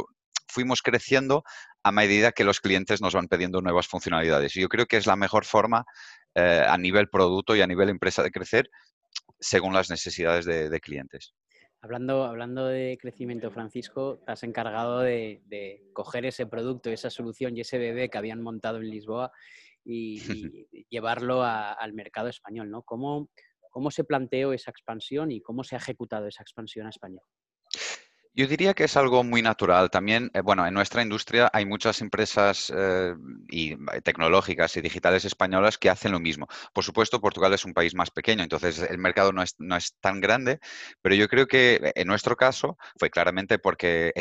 fuimos 0.48 0.82
creciendo 0.82 1.44
a 1.84 1.92
medida 1.92 2.32
que 2.32 2.42
los 2.42 2.58
clientes 2.58 3.00
nos 3.00 3.14
van 3.14 3.28
pidiendo 3.28 3.60
nuevas 3.60 3.86
funcionalidades. 3.86 4.56
Y 4.56 4.60
yo 4.60 4.68
creo 4.68 4.86
que 4.86 4.96
es 4.96 5.06
la 5.06 5.14
mejor 5.14 5.44
forma 5.44 5.84
eh, 6.34 6.64
a 6.66 6.76
nivel 6.76 7.08
producto 7.08 7.54
y 7.54 7.60
a 7.60 7.68
nivel 7.68 7.90
empresa 7.90 8.24
de 8.24 8.32
crecer 8.32 8.68
según 9.38 9.72
las 9.72 9.88
necesidades 9.88 10.46
de 10.46 10.80
clientes. 10.80 11.32
Hablando, 11.82 12.24
hablando 12.24 12.66
de 12.66 12.98
crecimiento, 13.00 13.50
Francisco, 13.50 14.18
te 14.24 14.32
has 14.32 14.42
encargado 14.42 15.00
de, 15.00 15.82
coger 15.94 16.26
ese 16.26 16.46
producto, 16.46 16.90
esa 16.90 17.08
solución 17.08 17.56
y 17.56 17.60
ese 17.60 17.78
bebé 17.78 18.10
que 18.10 18.18
habían 18.18 18.42
montado 18.42 18.78
en 18.78 18.90
Lisboa 18.90 19.32
y, 19.84 20.16
llevarlo 20.90 21.42
al 21.42 21.92
mercado 21.94 22.28
español, 22.28 22.70
¿no? 22.70 22.82
¿Cómo, 22.82 23.30
¿Cómo 23.70 23.90
se 23.90 24.04
planteó 24.04 24.52
esa 24.52 24.70
expansión 24.70 25.30
y 25.30 25.40
cómo 25.40 25.64
se 25.64 25.76
ha 25.76 25.78
ejecutado 25.78 26.26
esa 26.26 26.42
expansión 26.42 26.86
a 26.86 26.90
España? 26.90 27.20
Yo 28.32 28.46
diría 28.46 28.74
que 28.74 28.84
es 28.84 28.96
algo 28.96 29.24
muy 29.24 29.42
natural. 29.42 29.90
También, 29.90 30.30
eh, 30.34 30.40
bueno, 30.40 30.64
en 30.66 30.72
nuestra 30.72 31.02
industria 31.02 31.50
hay 31.52 31.66
muchas 31.66 32.00
empresas 32.00 32.72
eh, 32.74 33.14
y, 33.48 33.72
eh, 33.72 34.00
tecnológicas 34.04 34.76
y 34.76 34.80
digitales 34.80 35.24
españolas 35.24 35.78
que 35.78 35.90
hacen 35.90 36.12
lo 36.12 36.20
mismo. 36.20 36.46
Por 36.72 36.84
supuesto, 36.84 37.20
Portugal 37.20 37.52
es 37.54 37.64
un 37.64 37.74
país 37.74 37.94
más 37.94 38.10
pequeño, 38.10 38.44
entonces 38.44 38.78
el 38.78 38.98
mercado 38.98 39.32
no 39.32 39.42
es, 39.42 39.56
no 39.58 39.76
es 39.76 39.96
tan 40.00 40.20
grande, 40.20 40.60
pero 41.02 41.16
yo 41.16 41.28
creo 41.28 41.46
que 41.48 41.92
en 41.96 42.06
nuestro 42.06 42.36
caso 42.36 42.78
fue 42.98 43.10
claramente 43.10 43.58
porque 43.58 44.12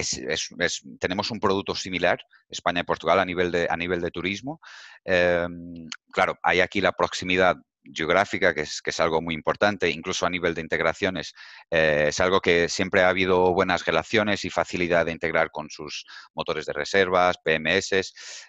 tenemos 0.99 1.29
un 1.29 1.39
producto 1.39 1.75
similar, 1.75 2.19
España 2.49 2.81
y 2.81 2.83
Portugal, 2.85 3.19
a 3.19 3.25
nivel 3.25 3.51
de, 3.51 3.67
a 3.69 3.77
nivel 3.77 4.01
de 4.01 4.09
turismo. 4.11 4.59
Em, 5.05 5.87
claro, 6.11 6.37
hay 6.41 6.61
aquí 6.61 6.81
la 6.81 6.93
proximidad 6.93 7.57
geográfica, 7.83 8.53
que 8.53 8.61
es, 8.61 8.81
que 8.81 8.89
es 8.89 8.99
algo 8.99 9.21
muy 9.21 9.33
importante, 9.33 9.89
incluso 9.89 10.25
a 10.25 10.29
nivel 10.29 10.53
de 10.53 10.61
integraciones, 10.61 11.33
eh, 11.69 12.05
es 12.09 12.19
algo 12.19 12.41
que 12.41 12.69
siempre 12.69 13.01
ha 13.01 13.09
habido 13.09 13.53
buenas 13.53 13.85
relaciones 13.85 14.45
y 14.45 14.49
facilidad 14.49 15.05
de 15.05 15.11
integrar 15.11 15.51
con 15.51 15.69
sus 15.69 16.05
motores 16.33 16.65
de 16.65 16.73
reservas, 16.73 17.37
PMS. 17.43 17.93
Eh, 17.93 18.03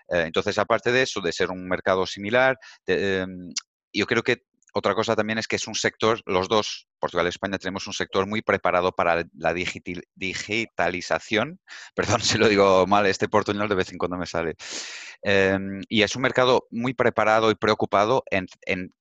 entonces, 0.08 0.58
aparte 0.58 0.92
de 0.92 1.02
eso, 1.02 1.20
de 1.20 1.32
ser 1.32 1.50
un 1.50 1.68
mercado 1.68 2.06
similar, 2.06 2.58
em, 2.86 3.52
yo 3.92 4.06
creo 4.06 4.22
que 4.22 4.44
otra 4.72 4.94
cosa 4.94 5.16
también 5.16 5.38
es 5.38 5.48
que 5.48 5.56
es 5.56 5.66
un 5.66 5.74
sector, 5.74 6.20
los 6.26 6.48
dos, 6.48 6.86
Portugal 7.00 7.26
y 7.26 7.30
España, 7.30 7.58
tenemos 7.58 7.86
un 7.86 7.92
sector 7.92 8.26
muy 8.26 8.42
preparado 8.42 8.92
para 8.92 9.24
la 9.34 9.54
digitalización. 9.54 11.60
Perdón 11.94 12.20
si 12.20 12.38
lo 12.38 12.48
digo 12.48 12.86
mal, 12.86 13.06
este 13.06 13.28
portuñol 13.28 13.68
de 13.68 13.74
vez 13.74 13.90
en 13.90 13.98
cuando 13.98 14.16
me 14.16 14.26
sale. 14.26 14.54
Em, 15.22 15.80
y 15.88 16.02
es 16.02 16.14
un 16.14 16.22
mercado 16.22 16.66
muy 16.70 16.94
preparado 16.94 17.50
y 17.50 17.54
preocupado 17.54 18.22
en, 18.30 18.46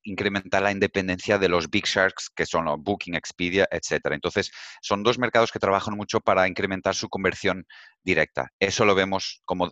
incrementar 0.03 0.63
la 0.63 0.71
independencia 0.71 1.37
de 1.37 1.49
los 1.49 1.69
big 1.69 1.85
sharks, 1.85 2.29
que 2.35 2.45
son 2.45 2.65
los 2.65 2.77
Booking, 2.79 3.15
Expedia, 3.15 3.67
etc. 3.71 3.99
Entonces, 4.11 4.51
son 4.81 5.03
dos 5.03 5.19
mercados 5.19 5.51
que 5.51 5.59
trabajan 5.59 5.95
mucho 5.95 6.19
para 6.21 6.47
incrementar 6.47 6.95
su 6.95 7.09
conversión 7.09 7.65
directa. 8.03 8.49
Eso 8.59 8.85
lo 8.85 8.95
vemos 8.95 9.41
como 9.45 9.69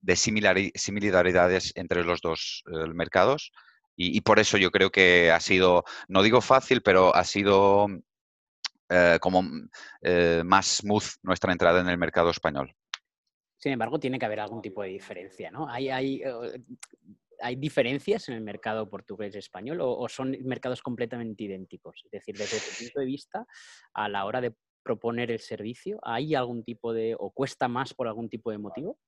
de 0.00 0.16
similaridades 0.16 1.72
entre 1.76 2.04
los 2.04 2.20
dos 2.20 2.64
eh, 2.66 2.88
mercados 2.92 3.52
y, 3.96 4.20
por 4.22 4.38
eso 4.38 4.56
yo 4.56 4.70
creo 4.70 4.90
que 4.90 5.30
ha 5.30 5.40
sido, 5.40 5.84
no 6.08 6.22
digo 6.22 6.40
fácil, 6.40 6.82
pero 6.82 7.14
ha 7.14 7.24
sido 7.24 7.86
eh, 8.88 9.18
como 9.20 9.42
eh, 10.00 10.42
más 10.44 10.78
smooth 10.78 11.04
nuestra 11.22 11.52
entrada 11.52 11.80
en 11.80 11.88
el 11.88 11.98
mercado 11.98 12.30
español. 12.30 12.74
Sin 13.56 13.72
embargo, 13.72 14.00
tiene 14.00 14.18
que 14.18 14.26
haber 14.26 14.40
algún 14.40 14.60
tipo 14.60 14.82
de 14.82 14.88
diferencia, 14.88 15.50
¿no? 15.50 15.68
¿Hay, 15.68 15.88
hay, 15.88 16.22
eh, 16.24 16.62
¿hay 17.40 17.56
diferencias 17.56 18.28
en 18.28 18.34
el 18.34 18.40
mercado 18.40 18.88
portugués-español 18.88 19.80
o, 19.80 19.96
o, 19.96 20.08
son 20.08 20.36
mercados 20.42 20.82
completamente 20.82 21.44
idénticos? 21.44 22.02
Es 22.04 22.10
decir, 22.10 22.36
desde 22.36 22.58
tu 22.58 22.84
punto 22.84 23.00
de 23.00 23.06
vista, 23.06 23.46
a 23.94 24.08
la 24.08 24.24
hora 24.24 24.40
de 24.40 24.54
proponer 24.82 25.30
el 25.30 25.38
servicio, 25.38 25.98
¿hay 26.02 26.34
algún 26.34 26.64
tipo 26.64 26.92
de, 26.92 27.14
o 27.18 27.30
cuesta 27.30 27.68
más 27.68 27.94
por 27.94 28.08
algún 28.08 28.28
tipo 28.28 28.50
de 28.50 28.58
motivo? 28.58 28.98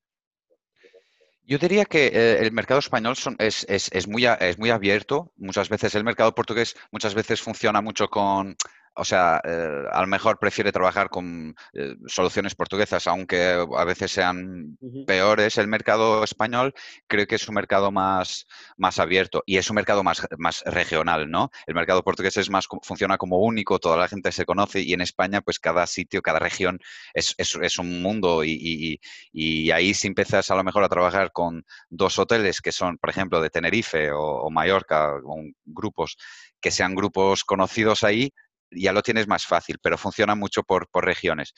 Yo 1.46 1.59
diría 1.59 1.85
que 1.85 2.07
eh, 2.07 2.38
el 2.40 2.52
mercado 2.52 2.80
español 2.80 3.16
es, 3.38 4.09
muy, 4.09 4.24
es 4.26 4.59
muy 4.59 4.70
abierto. 4.70 5.33
Muchas 5.37 5.68
veces 5.68 5.94
el 5.94 6.04
mercado 6.04 6.35
portugués 6.35 6.74
muchas 6.90 7.14
veces 7.14 7.42
funciona 7.42 7.83
mucho 7.83 8.09
con 8.09 8.57
o 8.96 9.04
sea, 9.04 9.40
eh, 9.44 9.85
a 9.90 10.00
lo 10.00 10.07
mejor 10.07 10.38
prefiere 10.38 10.72
trabajar 10.72 11.11
con 11.11 11.54
eh, 11.72 11.96
soluciones 12.07 12.54
portuguesas, 12.54 13.07
aunque 13.07 13.66
a 13.76 13.85
veces 13.85 14.12
sean 14.12 14.78
peores. 15.07 15.59
El 15.59 15.68
mercado 15.68 16.22
español 16.22 16.74
creo 17.07 17.26
que 17.26 17.35
es 17.35 17.48
un 17.48 17.57
mercado 17.57 17.90
más, 17.90 18.46
más 18.76 18.98
abierto 18.98 19.42
y 19.46 19.57
es 19.57 19.68
un 19.68 19.76
mercado 19.76 20.04
más, 20.04 20.26
más 20.38 20.62
regional, 20.66 21.30
¿no? 21.30 21.50
El 21.66 21.74
mercado 21.74 22.02
portugués 22.02 22.37
es 22.37 22.50
más, 22.50 22.66
funciona 22.83 23.18
como 23.18 23.38
único, 23.38 23.78
toda 23.78 23.96
la 23.96 24.09
gente 24.09 24.30
se 24.33 24.44
conoce 24.44 24.80
y 24.80 24.92
en 24.92 25.00
España, 25.00 25.40
pues 25.40 25.59
cada 25.59 25.87
sitio, 25.87 26.22
cada 26.22 26.38
región 26.38 26.78
es, 27.14 27.35
es, 27.38 27.78
un 27.78 28.02
mundo 28.02 28.44
y, 28.44 29.00
y, 29.33 29.70
ahí 29.72 29.94
si 29.94 30.07
empiezas 30.07 30.50
a 30.50 30.54
lo 30.54 30.62
mejor 30.62 30.85
a 30.85 30.88
trabajar 30.88 31.33
con 31.33 31.64
dos 31.88 32.18
hoteles 32.18 32.61
que 32.61 32.70
son, 32.70 32.98
por 32.98 33.11
ejemplo, 33.11 33.40
de 33.40 33.50
Tenerife 33.50 34.12
o, 34.12 34.20
o 34.20 34.50
Mallorca, 34.50 35.20
con 35.22 35.54
grupos 35.64 36.16
que 36.61 36.70
sean 36.70 36.94
grupos 36.94 37.44
conocidos 37.44 38.04
ahí, 38.04 38.33
ya 38.70 38.92
lo 38.92 39.03
tienes 39.03 39.27
más 39.27 39.46
fácil, 39.46 39.79
pero 39.83 39.98
funciona 39.98 40.35
mucho 40.35 40.62
por, 40.62 40.88
regiones. 40.92 41.55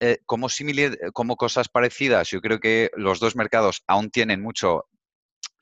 Eh, 0.00 0.18
como, 0.26 0.48
como 1.12 1.36
cosas 1.36 1.68
parecidas, 1.68 2.30
yo 2.30 2.40
creo 2.40 2.60
que 2.60 2.90
los 2.96 3.18
dos 3.20 3.36
mercados 3.36 3.82
aún 3.86 4.10
tienen 4.10 4.40
mucho 4.40 4.86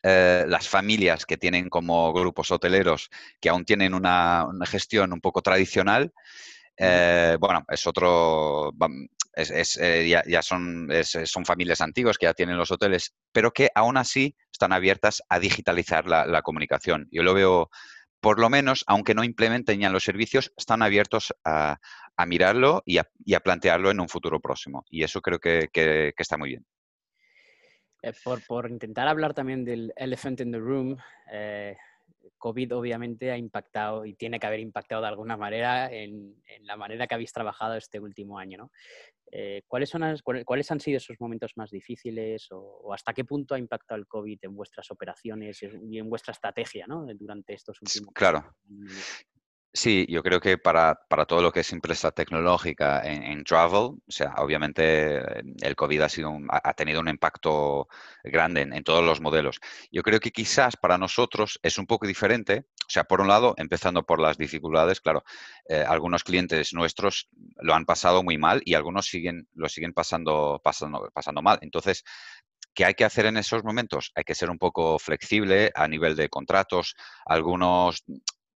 eh, 0.02 0.44
las 0.46 0.68
familias 0.68 1.24
que 1.24 1.36
tienen 1.36 1.68
como 1.68 2.12
grupos 2.12 2.50
hoteleros, 2.50 3.08
que 3.40 3.48
aún 3.48 3.64
tienen 3.64 3.94
una, 3.94 4.46
gestión 4.66 5.12
un 5.12 5.20
poco 5.20 5.42
tradicional. 5.42 6.12
Eh, 6.78 7.38
bueno, 7.40 7.64
es 7.68 7.86
otro, 7.86 8.70
es, 9.32 9.80
ya, 10.06 10.42
son, 10.42 10.88
son, 11.24 11.46
familias 11.46 11.80
antiguas 11.80 12.18
que 12.18 12.26
ya 12.26 12.34
tienen 12.34 12.58
los 12.58 12.70
hoteles, 12.70 13.14
pero 13.32 13.50
que 13.50 13.70
aún 13.74 13.96
así 13.96 14.36
están 14.52 14.72
abiertas 14.72 15.22
a 15.30 15.38
digitalizar 15.38 16.06
la, 16.06 16.26
la 16.26 16.42
comunicación. 16.42 17.08
Yo 17.10 17.22
lo 17.22 17.32
veo 17.32 17.70
por 18.20 18.40
lo 18.40 18.48
menos, 18.50 18.84
aunque 18.86 19.14
no 19.14 19.24
implementen 19.24 19.80
ya 19.80 19.90
los 19.90 20.04
servicios, 20.04 20.52
están 20.56 20.82
abiertos 20.82 21.34
a, 21.44 21.78
mirarlo 22.26 22.82
y 22.86 22.98
a, 22.98 23.40
plantearlo 23.40 23.90
en 23.90 24.00
un 24.00 24.08
futuro 24.08 24.40
próximo. 24.40 24.84
Y 24.90 25.02
eso 25.02 25.20
creo 25.20 25.38
que, 25.38 25.68
está 26.16 26.36
muy 26.36 26.50
bien. 26.50 26.66
Eh, 28.02 28.12
por, 28.46 28.70
intentar 28.70 29.08
hablar 29.08 29.34
también 29.34 29.64
del 29.64 29.92
elephant 29.96 30.40
in 30.40 30.52
the 30.52 30.58
room, 30.58 30.96
eh, 31.32 31.76
COVID 32.38 32.74
obviamente 32.76 33.30
ha 33.30 33.36
impactado 33.36 34.04
y 34.04 34.14
tiene 34.14 34.38
que 34.38 34.46
haber 34.46 34.60
impactado 34.60 35.02
de 35.02 35.08
alguna 35.08 35.36
manera 35.36 35.92
en, 35.92 36.34
la 36.60 36.76
manera 36.76 37.06
que 37.06 37.14
habéis 37.14 37.32
trabajado 37.32 37.74
este 37.76 38.00
último 38.00 38.38
año. 38.38 38.58
¿no? 38.58 38.70
Eh, 39.32 39.62
¿cuáles, 39.66 39.90
son 39.90 40.02
¿Cuáles 40.44 40.70
han 40.70 40.80
sido 40.80 40.98
esos 40.98 41.20
momentos 41.20 41.52
más 41.56 41.70
difíciles 41.70 42.48
o, 42.50 42.92
hasta 42.92 43.12
qué 43.12 43.24
punto 43.24 43.54
ha 43.54 43.58
impactado 43.58 43.98
el 43.98 44.06
COVID 44.06 44.38
en 44.42 44.54
vuestras 44.54 44.90
operaciones 44.90 45.62
y 45.62 45.98
en 45.98 46.08
vuestra 46.08 46.32
estrategia 46.32 46.86
¿no? 46.86 47.06
durante 47.14 47.54
estos 47.54 47.80
últimos 47.82 48.12
Claro. 48.14 48.56
Sí, 49.76 50.06
yo 50.08 50.22
creo 50.22 50.40
que 50.40 50.56
para, 50.56 50.96
todo 51.28 51.42
lo 51.42 51.52
que 51.52 51.60
es 51.60 51.70
empresa 51.70 52.10
tecnológica 52.10 53.02
en, 53.04 53.44
travel, 53.44 53.76
o 53.76 54.00
sea, 54.08 54.32
obviamente 54.38 55.18
el 55.60 55.76
COVID 55.76 56.00
ha, 56.00 56.08
sido 56.08 56.32
ha 56.48 56.72
tenido 56.72 56.98
un 57.00 57.08
impacto 57.08 57.86
grande 58.24 58.62
en, 58.62 58.84
todos 58.84 59.04
los 59.04 59.20
modelos. 59.20 59.60
Yo 59.92 60.02
creo 60.02 60.18
que 60.18 60.30
quizás 60.30 60.76
para 60.78 60.96
nosotros 60.96 61.60
es 61.62 61.76
un 61.76 61.86
poco 61.86 62.06
diferente. 62.06 62.64
O 62.86 62.88
sea, 62.88 63.04
por 63.04 63.20
un 63.20 63.28
lado, 63.28 63.52
empezando 63.58 64.06
por 64.06 64.18
las 64.18 64.38
dificultades, 64.38 65.02
claro, 65.02 65.24
eh, 65.68 65.84
algunos 65.86 66.24
clientes 66.24 66.72
nuestros 66.72 67.28
lo 67.56 67.74
han 67.74 67.84
pasado 67.84 68.22
muy 68.22 68.38
mal 68.38 68.62
y 68.64 68.74
algunos 68.74 69.06
siguen, 69.06 69.46
lo 69.52 69.68
siguen 69.68 69.92
pasando, 69.92 70.58
pasando, 70.64 71.10
pasando 71.12 71.42
mal. 71.42 71.58
Entonces, 71.60 72.02
¿Qué 72.76 72.84
hay 72.84 72.92
que 72.92 73.06
hacer 73.06 73.24
en 73.24 73.38
esos 73.38 73.64
momentos? 73.64 74.12
Hay 74.14 74.24
que 74.24 74.34
ser 74.34 74.50
un 74.50 74.58
poco 74.58 74.98
flexible 74.98 75.72
a 75.74 75.88
nivel 75.88 76.14
de 76.14 76.28
contratos. 76.28 76.94
Algunos 77.24 78.04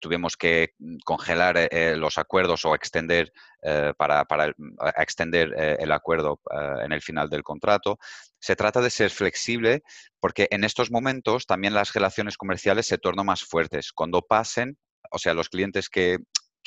tuvimos 0.00 0.36
que 0.36 0.74
mm, 0.78 0.96
congelar 1.04 1.56
eh, 1.56 1.68
eh, 1.70 1.96
los 1.96 2.18
acuerdos 2.18 2.64
o 2.64 2.74
extender 2.74 3.32
eh, 3.62 3.92
para, 3.96 4.24
mm, 4.56 4.76
extender 4.96 5.54
el 5.78 5.92
acuerdo 5.92 6.40
en 6.82 6.92
el 6.92 7.02
final 7.02 7.28
del 7.28 7.42
contrato. 7.42 7.98
Se 8.38 8.56
trata 8.56 8.80
de 8.80 8.90
ser 8.90 9.10
flexible 9.10 9.82
porque 10.18 10.48
en 10.50 10.64
estos 10.64 10.90
momentos 10.90 11.46
también 11.46 11.74
las 11.74 11.92
relaciones 11.92 12.36
comerciales 12.36 12.86
se 12.86 12.98
tornan 12.98 13.26
más 13.26 13.44
fuertes. 13.44 13.92
Cuando 13.92 14.22
pasen, 14.22 14.78
o 15.10 15.18
sea, 15.18 15.34
los 15.34 15.48
clientes 15.48 15.88
que, 15.88 16.18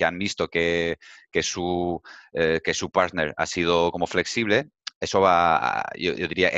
han 0.01 0.17
visto 0.17 0.49
que, 0.49 0.97
su, 1.41 2.01
que 2.33 2.73
su 2.73 2.89
partner 2.89 3.33
ha 3.37 3.45
sido 3.45 3.91
como 3.91 4.05
flexible, 4.05 4.69
eso 4.99 5.21
va, 5.21 5.83
yo, 5.95 6.13
diría, 6.13 6.49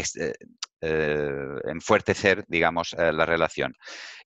enfuertecer, 1.66 2.46
digamos, 2.48 2.94
la 2.98 3.26
relación. 3.26 3.74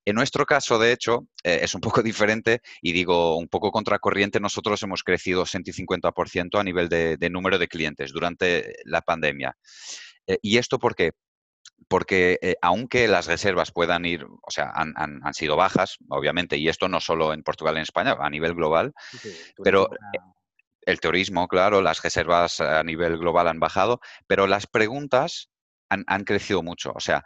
En 0.04 0.16
nuestro 0.16 0.46
caso, 0.46 0.78
de 0.78 0.92
hecho, 0.92 1.26
eh, 1.44 1.60
es 1.62 1.74
un 1.74 1.80
poco 2.00 2.02
diferente 2.02 2.60
y 2.80 2.92
digo 2.92 3.36
un 3.36 3.48
poco 3.48 3.70
contracorriente. 3.70 4.40
Nosotros 4.40 4.82
hemos 4.82 5.02
crecido 5.02 5.44
150% 5.44 6.58
a 6.58 6.64
nivel 6.64 6.88
de, 6.88 7.30
número 7.30 7.58
de 7.58 7.68
clientes 7.68 8.12
durante 8.12 8.74
la 8.84 9.02
pandemia. 9.02 9.56
Eh, 10.26 10.38
¿Y 10.42 10.58
esto 10.58 10.78
por 10.78 10.94
qué? 10.94 11.12
Porque 11.88 12.38
eh, 12.42 12.56
aunque 12.62 13.08
las 13.08 13.26
reservas 13.26 13.72
puedan 13.72 14.04
ir, 14.04 14.24
o 14.24 14.50
sea, 14.50 14.70
han, 14.74 15.34
sido 15.34 15.56
bajas, 15.56 15.96
obviamente, 16.08 16.56
y 16.56 16.68
esto 16.68 16.88
no 16.88 17.00
solo 17.00 17.32
en 17.32 17.42
Portugal, 17.42 17.76
en 17.76 17.82
España, 17.82 18.16
a 18.18 18.30
nivel 18.30 18.54
global, 18.54 18.92
pero 19.62 19.88
el 20.82 21.00
turismo, 21.00 21.48
claro, 21.48 21.80
las 21.80 22.02
reservas 22.02 22.60
a 22.60 22.82
nivel 22.84 23.18
global 23.18 23.48
han 23.48 23.60
bajado, 23.60 24.00
pero 24.26 24.46
las 24.46 24.66
preguntas 24.66 25.49
han, 25.90 26.24
crecido 26.24 26.62
mucho. 26.62 26.92
O 26.94 27.00
sea, 27.00 27.24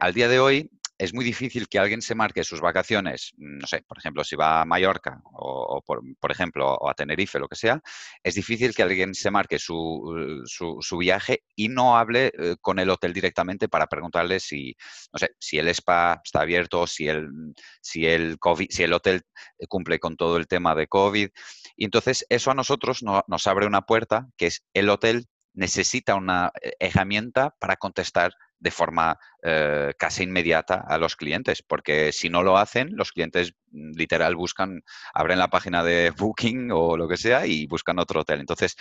al 0.00 0.14
día 0.14 0.28
de 0.28 0.40
hoy 0.40 0.70
es 1.02 1.12
muy 1.12 1.24
difícil 1.24 1.66
que 1.68 1.80
alguien 1.80 2.00
se 2.00 2.14
marque 2.14 2.44
sus 2.44 2.60
vacaciones, 2.60 3.32
mm, 3.36 3.58
no 3.58 3.66
sé, 3.66 3.82
por 3.88 3.98
ejemplo, 3.98 4.22
si 4.22 4.36
va 4.36 4.60
a 4.60 4.64
Mallorca 4.64 5.20
o, 5.32 5.82
por, 5.82 6.30
ejemplo, 6.30 6.74
o 6.74 6.88
a 6.88 6.94
Tenerife, 6.94 7.40
lo 7.40 7.48
que 7.48 7.56
sea, 7.56 7.80
es 8.22 8.34
difícil 8.34 8.72
que 8.72 8.84
alguien 8.84 9.12
se 9.14 9.30
marque 9.32 9.58
su, 9.58 10.44
su, 10.46 10.96
viaje 10.98 11.42
y 11.56 11.68
no 11.68 11.96
hable 11.96 12.32
eh, 12.38 12.54
con 12.60 12.78
el 12.78 12.88
hotel 12.90 13.12
directamente 13.12 13.68
para 13.68 13.88
preguntarle 13.88 14.38
si, 14.38 14.76
no 15.12 15.18
sé, 15.18 15.30
si 15.40 15.58
el 15.58 15.66
spa 15.68 16.20
está 16.24 16.42
abierto, 16.42 16.86
si 16.86 17.08
el, 17.08 17.28
si 17.80 18.06
el, 18.06 18.38
COVID, 18.38 18.68
si 18.70 18.84
el 18.84 18.92
hotel 18.92 19.22
cumple 19.68 19.98
con 19.98 20.16
todo 20.16 20.36
el 20.36 20.46
tema 20.46 20.76
de 20.76 20.86
COVID. 20.86 21.30
Y 21.76 21.84
entonces 21.84 22.24
eso 22.28 22.52
a 22.52 22.54
nosotros 22.54 23.02
nos 23.02 23.46
abre 23.48 23.66
una 23.66 23.82
puerta 23.82 24.28
que 24.36 24.46
es 24.46 24.62
el 24.72 24.88
hotel 24.88 25.26
necesita 25.54 26.14
una 26.14 26.52
eh, 26.60 26.72
herramienta 26.78 27.54
para 27.58 27.76
contestar 27.76 28.32
de 28.58 28.70
forma 28.70 29.18
eh, 29.42 29.92
casi 29.98 30.22
inmediata 30.22 30.84
a 30.86 30.96
los 30.96 31.16
clientes, 31.16 31.62
porque 31.62 32.12
si 32.12 32.30
no 32.30 32.42
lo 32.42 32.58
hacen, 32.58 32.90
los 32.96 33.10
clientes 33.12 33.54
mm, 33.72 33.92
literal 33.96 34.36
buscan, 34.36 34.82
abren 35.12 35.38
la 35.38 35.48
página 35.48 35.82
de 35.82 36.10
Booking 36.16 36.70
o 36.72 36.96
lo 36.96 37.08
que 37.08 37.16
sea 37.16 37.46
y 37.46 37.66
buscan 37.66 37.98
otro 37.98 38.20
hotel. 38.20 38.40
Entonces, 38.40 38.76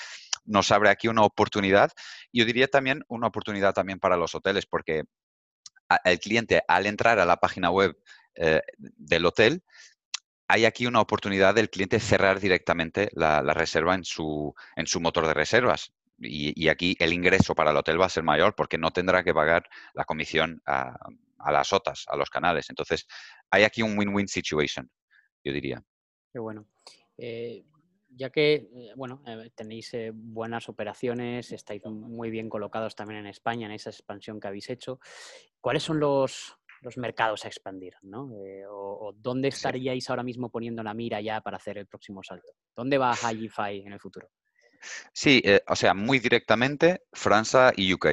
nos 0.45 0.71
abre 0.71 0.89
aquí 0.89 1.07
una 1.07 1.23
oportunidad. 1.23 1.91
Yo 2.31 2.45
diría 2.45 2.67
también 2.67 3.03
una 3.07 3.27
oportunidad 3.27 3.73
también 3.73 3.99
para 3.99 4.17
los 4.17 4.35
hoteles, 4.35 4.65
porque 4.65 5.03
el 6.05 6.19
cliente 6.19 6.61
al 6.67 6.85
entrar 6.85 7.19
a 7.19 7.25
la 7.25 7.37
página 7.37 7.71
web 7.71 7.97
eh, 8.35 8.61
del 8.77 9.25
hotel, 9.25 9.63
hay 10.47 10.65
aquí 10.65 10.85
una 10.85 11.01
oportunidad 11.01 11.55
del 11.55 11.69
cliente 11.69 11.99
cerrar 11.99 12.39
directamente 12.39 13.09
la, 13.13 13.41
la, 13.41 13.53
reserva 13.53 13.95
en 13.95 14.03
su, 14.03 14.53
en 14.75 14.85
su 14.85 14.99
motor 14.99 15.25
de 15.27 15.33
reservas 15.33 15.93
y, 16.21 16.67
aquí 16.69 16.95
el 16.99 17.13
ingreso 17.13 17.55
para 17.55 17.71
el 17.71 17.77
hotel 17.77 17.99
va 17.99 18.05
a 18.05 18.09
ser 18.09 18.23
mayor 18.23 18.55
porque 18.55 18.77
no 18.77 18.91
tendrá 18.91 19.23
que 19.23 19.33
pagar 19.33 19.67
la 19.93 20.05
comisión 20.05 20.61
a, 20.65 20.95
las 21.51 21.73
OTAs, 21.73 22.05
a 22.07 22.15
los 22.15 22.29
canales. 22.29 22.69
Entonces, 22.69 23.07
hay 23.49 23.63
aquí 23.63 23.81
un 23.81 23.97
win-win 23.97 24.27
situation, 24.27 24.89
yo 25.43 25.53
diría. 25.53 25.83
Qué 26.31 26.39
bueno. 26.39 26.67
Eh, 27.17 27.65
ya 28.09 28.29
que, 28.29 28.55
eh, 28.55 28.93
bueno, 28.95 29.23
eh, 29.25 29.51
tenéis 29.55 29.95
buenas 30.13 30.69
operaciones, 30.69 31.51
estáis 31.51 31.83
muy 31.85 32.29
bien 32.29 32.49
colocados 32.49 32.95
también 32.95 33.21
en 33.21 33.27
España 33.27 33.67
en 33.67 33.73
esa 33.73 33.89
expansión 33.89 34.39
que 34.39 34.47
habéis 34.47 34.69
hecho, 34.69 34.99
¿cuáles 35.59 35.83
son 35.83 35.99
los, 35.99 36.57
mercados 36.97 37.45
a 37.45 37.47
expandir? 37.47 37.93
¿no? 38.01 38.29
o, 38.69 39.13
dónde 39.15 39.49
estaríais 39.49 40.09
ahora 40.09 40.23
mismo 40.23 40.49
poniendo 40.49 40.83
la 40.83 40.93
mira 40.93 41.21
ya 41.21 41.39
para 41.41 41.57
hacer 41.57 41.77
el 41.77 41.87
próximo 41.87 42.21
salto? 42.23 42.53
¿Dónde 42.75 42.97
va 42.97 43.15
Higify 43.15 43.79
en 43.79 43.93
el 43.93 43.99
futuro? 43.99 44.29
Sí, 45.13 45.41
eh, 45.45 45.61
o 45.67 45.75
sea, 45.75 45.93
muy 45.93 46.19
directamente 46.19 47.03
Francia 47.13 47.73
y 47.75 47.93
UK. 47.93 48.07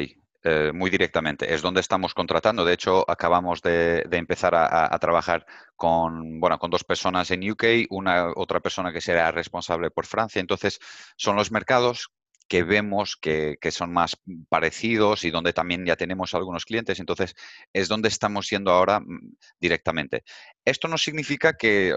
Eh, 0.45 0.73
muy 0.73 0.89
directamente. 0.89 1.53
Es 1.53 1.63
donde 1.63 1.81
estamos 1.81 2.15
contratando. 2.15 2.65
De 2.65 2.73
hecho, 2.73 3.05
acabamos 3.11 3.61
de, 3.61 4.07
empezar 4.13 4.55
a, 4.55 4.97
trabajar 5.01 5.45
con, 5.77 6.39
bueno, 6.41 6.59
con 6.59 6.71
dos 6.71 6.85
personas 6.85 7.31
en 7.33 7.51
UK, 7.51 7.65
una 7.91 8.33
otra 8.37 8.61
persona 8.61 8.93
que 8.93 9.01
será 9.01 9.33
responsable 9.33 9.91
por 9.91 10.07
Francia. 10.07 10.41
Entonces, 10.41 10.79
son 11.17 11.37
los 11.37 11.51
mercados 11.51 12.13
que 12.49 12.63
vemos 12.63 13.17
que, 13.17 13.59
son 13.71 13.93
más 13.93 14.17
parecidos 14.49 15.25
y 15.25 15.31
donde 15.31 15.53
también 15.53 15.85
ya 15.85 15.97
tenemos 15.97 16.35
algunos 16.35 16.65
clientes. 16.65 16.99
Entonces, 16.99 17.35
es 17.73 17.89
donde 17.89 18.09
estamos 18.09 18.49
yendo 18.49 18.73
ahora 18.73 19.01
mm, 19.01 19.37
directamente. 19.61 20.25
Esto 20.65 20.89
no 20.89 20.99
significa 20.99 21.53
que, 21.55 21.95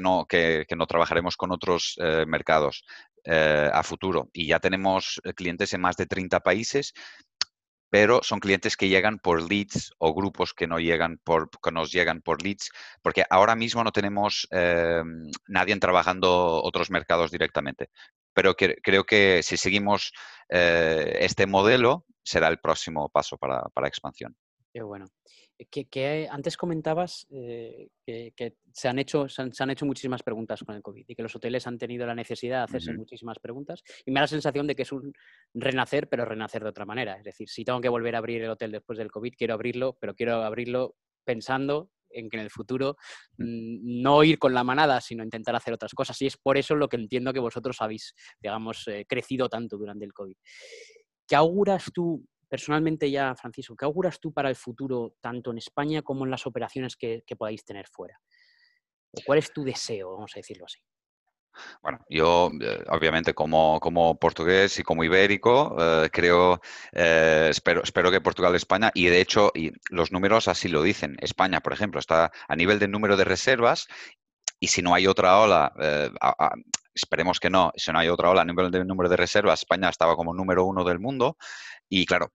no, 0.00 0.26
que, 0.26 0.66
no 0.76 0.86
trabajaremos 0.86 1.36
con 1.36 1.52
otros 1.52 1.96
eh, 2.00 2.24
mercados. 2.26 2.84
Eh, 3.30 3.70
a 3.70 3.82
futuro. 3.82 4.30
Y 4.32 4.46
ya 4.46 4.58
tenemos 4.58 5.20
eh, 5.22 5.34
clientes 5.34 5.74
en 5.74 5.82
más 5.82 5.96
de 5.96 6.06
30 6.06 6.40
países. 6.40 6.94
pero 7.90 8.20
son 8.22 8.40
clientes 8.40 8.76
que 8.76 8.88
llegan 8.88 9.18
por 9.18 9.42
leads 9.50 9.92
o 9.98 10.14
grupos 10.14 10.52
que, 10.54 10.66
no 10.66 10.78
llegan 10.78 11.18
por, 11.24 11.48
que 11.62 11.72
nos 11.72 11.90
llegan 11.90 12.20
por 12.20 12.42
leads, 12.42 12.70
porque 13.02 13.24
ahora 13.30 13.56
mismo 13.56 13.82
no 13.82 13.92
tenemos 13.92 14.46
eh, 14.50 15.02
nadie 15.46 15.76
trabajando 15.78 16.62
otros 16.62 16.90
mercados 16.90 17.30
directamente. 17.30 17.88
Pero 18.34 18.54
creo 18.54 19.04
que 19.04 19.42
si 19.42 19.56
seguimos 19.56 20.12
este 20.48 21.46
modelo, 21.46 22.04
será 22.22 22.48
el 22.48 22.58
próximo 22.58 23.08
paso 23.08 23.36
para, 23.38 23.62
para 23.74 23.88
expansión. 23.88 24.36
Qué 24.72 24.82
bueno. 24.82 25.06
Que, 25.70 26.28
antes 26.30 26.56
comentabas 26.56 27.26
eh, 27.30 27.88
que, 28.06 28.56
se, 28.72 28.88
han 28.88 28.98
hecho, 28.98 29.28
se 29.28 29.42
han, 29.42 29.70
hecho 29.70 29.86
muchísimas 29.86 30.22
preguntas 30.22 30.62
con 30.62 30.76
el 30.76 30.82
COVID 30.82 31.04
y 31.08 31.14
que 31.14 31.22
los 31.22 31.34
hoteles 31.34 31.66
han 31.66 31.78
tenido 31.78 32.06
la 32.06 32.14
necesidad 32.14 32.58
de 32.58 32.64
hacerse 32.64 32.92
muchísimas 32.92 33.38
preguntas. 33.40 33.82
Y 34.06 34.12
me 34.12 34.20
da 34.20 34.22
la 34.22 34.28
sensación 34.28 34.66
de 34.68 34.76
que 34.76 34.82
es 34.82 34.92
un 34.92 35.12
renacer, 35.54 36.08
pero 36.08 36.24
renacer 36.24 36.62
de 36.62 36.68
otra 36.68 36.86
manera. 36.86 37.14
Es 37.14 37.24
decir, 37.24 37.48
si 37.48 37.64
tengo 37.64 37.80
que 37.80 37.88
volver 37.88 38.14
a 38.14 38.18
abrir 38.18 38.42
el 38.42 38.50
hotel 38.50 38.70
después 38.70 38.98
del 38.98 39.10
COVID, 39.10 39.34
quiero 39.36 39.54
abrirlo, 39.54 39.96
pero 40.00 40.14
quiero 40.14 40.42
abrirlo 40.44 40.94
pensando 41.24 41.90
en 42.10 42.30
que 42.30 42.36
en 42.36 42.44
el 42.44 42.50
futuro 42.50 42.96
mm, 43.38 44.02
no 44.02 44.22
ir 44.24 44.38
con 44.38 44.54
la 44.54 44.64
manada, 44.64 45.00
sino 45.00 45.24
intentar 45.24 45.54
hacer 45.54 45.74
otras 45.74 45.92
cosas. 45.92 46.20
Y 46.22 46.26
es 46.26 46.36
por 46.36 46.56
eso 46.56 46.74
lo 46.74 46.88
que 46.88 46.96
entiendo 46.96 47.32
que 47.32 47.40
vosotros 47.40 47.80
habéis, 47.80 48.14
digamos, 48.40 48.86
eh, 48.88 49.06
crecido 49.08 49.48
tanto 49.48 49.76
durante 49.76 50.04
el 50.04 50.12
COVID. 50.12 50.36
¿Qué 51.26 51.36
auguras 51.36 51.90
tú 51.92 52.24
personalmente 52.48 53.10
ya, 53.10 53.34
Francisco, 53.34 53.76
¿qué 53.76 53.84
auguras 53.84 54.18
tú 54.20 54.32
para 54.32 54.48
el 54.48 54.56
futuro, 54.56 55.14
tanto 55.20 55.50
en 55.50 55.58
España 55.58 56.02
como 56.02 56.24
en 56.24 56.30
las 56.30 56.46
operaciones 56.46 56.96
que, 56.96 57.22
podáis 57.36 57.64
tener 57.64 57.86
fuera? 57.86 58.18
¿Cuál 59.24 59.38
es 59.38 59.52
tu 59.52 59.64
deseo, 59.64 60.12
vamos 60.12 60.32
a 60.34 60.38
decirlo 60.38 60.66
así? 60.66 60.80
Bueno, 61.82 61.98
yo 62.08 62.52
eh, 62.60 62.84
obviamente 62.88 63.34
como, 63.34 63.80
como, 63.80 64.16
portugués 64.16 64.78
y 64.78 64.84
como 64.84 65.02
ibérico 65.02 65.76
eh, 65.78 66.08
creo, 66.12 66.60
eh, 66.92 67.48
espero, 67.50 67.82
espero 67.82 68.12
que 68.12 68.20
Portugal, 68.20 68.54
España, 68.54 68.92
y 68.94 69.06
de 69.06 69.20
hecho 69.20 69.50
y 69.54 69.72
los 69.90 70.12
números 70.12 70.46
así 70.46 70.68
lo 70.68 70.82
dicen. 70.82 71.16
España, 71.20 71.60
por 71.60 71.72
ejemplo, 71.72 71.98
está 71.98 72.30
a 72.46 72.56
nivel 72.56 72.78
de 72.78 72.86
número 72.86 73.16
de 73.16 73.24
reservas 73.24 73.88
y 74.60 74.68
si 74.68 74.82
no 74.82 74.94
hay 74.94 75.08
otra 75.08 75.38
ola, 75.40 75.72
esperemos 77.02 77.40
que 77.40 77.50
no, 77.50 77.72
si 77.76 77.92
no 77.92 77.98
hay 77.98 78.08
otra 78.08 78.30
ola 78.30 78.42
a 78.42 78.44
nivel 78.44 78.70
de 78.70 78.84
número 78.84 79.08
de 79.08 79.16
reservas, 79.16 79.60
España 79.60 79.88
estaba 79.88 80.16
como 80.16 80.34
número 80.34 80.64
uno 80.64 80.84
del 80.84 80.98
mundo 80.98 81.36
y 81.88 82.04
claro, 82.04 82.32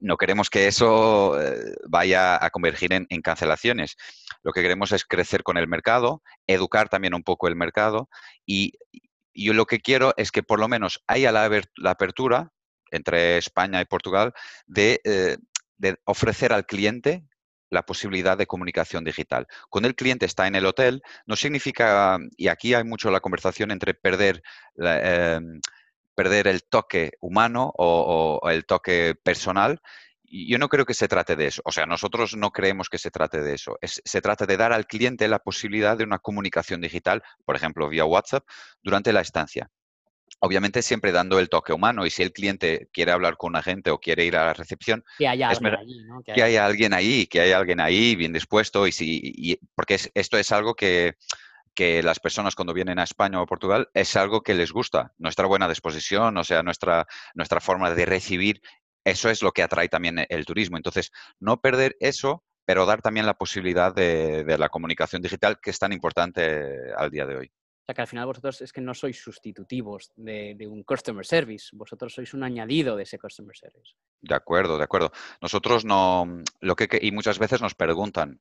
no 0.00 0.16
queremos 0.16 0.48
que 0.48 0.66
eso 0.66 1.40
eh, 1.40 1.74
vaya 1.88 2.42
a 2.42 2.50
convergir 2.50 2.92
en, 2.92 3.06
cancelaciones. 3.22 3.96
Lo 4.42 4.52
que 4.52 4.62
queremos 4.62 4.92
es 4.92 5.04
crecer 5.04 5.42
con 5.42 5.58
el 5.58 5.68
mercado, 5.68 6.22
educar 6.46 6.88
también 6.88 7.14
un 7.14 7.22
poco 7.22 7.48
el 7.48 7.56
mercado 7.56 8.08
y 8.46 8.72
yo 9.34 9.52
lo 9.52 9.66
que 9.66 9.80
quiero 9.80 10.14
es 10.16 10.32
que 10.32 10.42
por 10.42 10.58
lo 10.58 10.68
menos 10.68 11.02
haya 11.06 11.30
la, 11.32 11.50
apertura 11.84 12.50
entre 12.90 13.38
España 13.38 13.80
y 13.80 13.84
Portugal 13.84 14.32
de, 14.66 15.00
eh, 15.04 15.36
de 15.76 15.96
ofrecer 16.04 16.52
al 16.52 16.66
cliente 16.66 17.24
la 17.70 17.84
posibilidad 17.84 18.36
de 18.36 18.46
comunicación 18.46 19.04
digital. 19.04 19.46
Cuando 19.68 19.88
el 19.88 19.94
cliente 19.94 20.26
está 20.26 20.46
en 20.46 20.56
el 20.56 20.66
hotel, 20.66 21.02
no 21.26 21.36
significa, 21.36 22.18
y 22.36 22.48
aquí 22.48 22.74
hay 22.74 22.84
mucho 22.84 23.10
la 23.10 23.20
conversación 23.20 23.70
entre 23.70 23.94
perder 23.94 24.42
em, 24.76 25.60
perder 26.20 26.48
el 26.48 26.64
toque 26.64 27.12
humano 27.20 27.72
o, 27.78 28.40
el 28.50 28.66
toque 28.66 29.14
personal. 29.22 29.80
Yo 30.22 30.58
no 30.58 30.68
creo 30.68 30.84
que 30.84 30.92
se 30.94 31.08
trate 31.08 31.34
de 31.34 31.46
eso. 31.46 31.62
O 31.64 31.72
sea, 31.72 31.86
nosotros 31.86 32.36
no 32.36 32.50
creemos 32.50 32.88
que 32.90 32.98
se 32.98 33.10
trate 33.10 33.40
de 33.40 33.54
eso. 33.54 33.78
se 33.82 34.20
trata 34.20 34.44
de 34.46 34.56
dar 34.58 34.72
al 34.72 34.86
cliente 34.86 35.28
la 35.28 35.38
posibilidad 35.38 35.96
de 35.96 36.04
una 36.04 36.18
comunicación 36.18 36.82
digital, 36.82 37.22
por 37.46 37.56
ejemplo, 37.56 37.88
vía 37.88 38.04
WhatsApp, 38.04 38.44
durante 38.82 39.12
la 39.14 39.22
estancia 39.22 39.70
obviamente 40.40 40.82
siempre 40.82 41.12
dando 41.12 41.38
el 41.38 41.48
toque 41.48 41.72
humano 41.72 42.06
y 42.06 42.10
si 42.10 42.22
el 42.22 42.32
cliente 42.32 42.88
quiere 42.92 43.12
hablar 43.12 43.36
con 43.36 43.50
un 43.50 43.56
agente 43.56 43.90
o 43.90 43.98
quiere 43.98 44.24
ir 44.24 44.36
a 44.36 44.46
la 44.46 44.54
recepción, 44.54 45.04
que 45.18 45.28
haya 45.28 45.50
alguien, 45.50 46.06
que, 46.24 46.42
haya... 46.42 46.64
alguien 46.64 46.94
ahí, 46.94 47.26
que 47.26 47.40
haya 47.40 47.58
alguien 47.58 47.80
ahí 47.80 48.16
bien 48.16 48.32
dispuesto 48.32 48.86
y 48.86 48.92
si 48.92 49.58
porque 49.74 49.98
esto 50.14 50.38
es 50.38 50.50
algo 50.52 50.74
que 50.74 51.14
que 51.74 52.02
las 52.02 52.20
personas 52.20 52.54
cuando 52.54 52.74
vienen 52.74 52.98
a 52.98 53.04
España 53.04 53.40
o 53.40 53.46
Portugal 53.46 53.88
es 53.94 54.16
algo 54.16 54.42
que 54.42 54.54
les 54.54 54.72
gusta, 54.72 55.12
nuestra 55.18 55.46
buena 55.46 55.68
disposición, 55.68 56.36
o 56.36 56.44
sea, 56.44 56.62
nuestra, 56.62 57.06
nuestra 57.34 57.60
forma 57.60 57.90
de 57.94 58.06
recibir, 58.06 58.60
eso 59.04 59.30
es 59.30 59.40
lo 59.40 59.52
que 59.52 59.62
atrae 59.62 59.88
también 59.88 60.18
e, 60.18 60.26
el 60.30 60.44
turismo. 60.44 60.76
Entonces, 60.76 61.12
no 61.38 61.60
perder 61.60 61.96
eso, 62.00 62.44
pero 62.64 62.86
dar 62.86 63.02
también 63.02 63.24
la 63.24 63.34
posibilidad 63.34 63.94
de, 63.94 64.44
de 64.44 64.58
la 64.58 64.68
comunicación 64.68 65.22
digital 65.22 65.60
que 65.60 65.70
es 65.70 65.78
tan 65.78 65.92
importante 65.92 66.92
al 66.96 67.10
día 67.10 67.24
de 67.24 67.36
hoy 67.36 67.52
que 67.94 68.00
al 68.00 68.06
final 68.06 68.26
vosotros 68.26 68.60
es 68.60 68.72
que 68.72 68.80
no 68.80 68.94
sois 68.94 69.20
sustitutivos 69.20 70.12
de, 70.16 70.56
un 70.68 70.82
customer 70.82 71.24
service, 71.24 71.68
vosotros 71.72 72.14
sois 72.14 72.34
un 72.34 72.42
añadido 72.42 72.96
de 72.96 73.04
ese 73.04 73.18
customer 73.18 73.56
service. 73.56 73.94
De 74.20 74.34
acuerdo, 74.34 74.78
de 74.78 74.84
acuerdo. 74.84 75.12
Nosotros 75.40 75.84
no, 75.84 76.42
lo 76.60 76.76
que, 76.76 76.88
y 77.00 77.12
muchas 77.12 77.38
veces 77.38 77.60
nos 77.60 77.74
preguntan, 77.74 78.40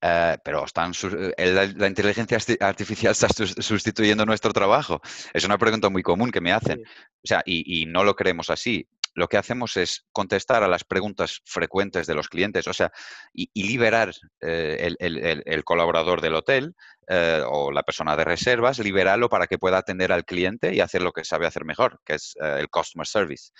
eh, 0.00 0.38
pero 0.42 0.64
están, 0.64 0.92
eh, 1.36 1.74
la, 1.76 1.86
inteligencia 1.86 2.38
artificial 2.60 3.12
está 3.12 3.28
sustituyendo 3.28 4.24
nuestro 4.24 4.52
trabajo. 4.52 5.00
Es 5.32 5.44
una 5.44 5.58
pregunta 5.58 5.88
muy 5.90 6.02
común 6.02 6.30
que 6.30 6.40
me 6.40 6.52
hacen. 6.52 6.82
O 6.82 7.26
sea, 7.26 7.42
y, 7.44 7.86
no 7.86 8.04
lo 8.04 8.14
creemos 8.14 8.50
así 8.50 8.88
lo 9.14 9.28
que 9.28 9.36
hacemos 9.36 9.76
es 9.76 10.06
contestar 10.12 10.62
a 10.62 10.68
las 10.68 10.84
preguntas 10.84 11.40
frecuentes 11.44 12.06
de 12.06 12.14
los 12.14 12.28
clientes, 12.28 12.66
o 12.66 12.72
sea, 12.72 12.92
y, 13.32 13.48
liberar 13.62 14.12
eh, 14.40 14.94
el, 14.98 15.64
colaborador 15.64 16.20
del 16.20 16.34
hotel 16.34 16.74
eh, 17.08 17.42
o 17.46 17.72
la 17.72 17.82
persona 17.82 18.16
de 18.16 18.24
reservas, 18.24 18.78
liberarlo 18.78 19.28
para 19.28 19.46
que 19.46 19.58
pueda 19.58 19.78
atender 19.78 20.12
al 20.12 20.24
cliente 20.24 20.74
y 20.74 20.80
hacer 20.80 21.02
lo 21.02 21.12
que 21.12 21.24
sabe 21.24 21.46
hacer 21.46 21.64
mejor, 21.64 22.00
que 22.04 22.14
es 22.14 22.36
eh, 22.42 22.56
el 22.58 22.68
customer 22.68 23.06
service. 23.06 23.50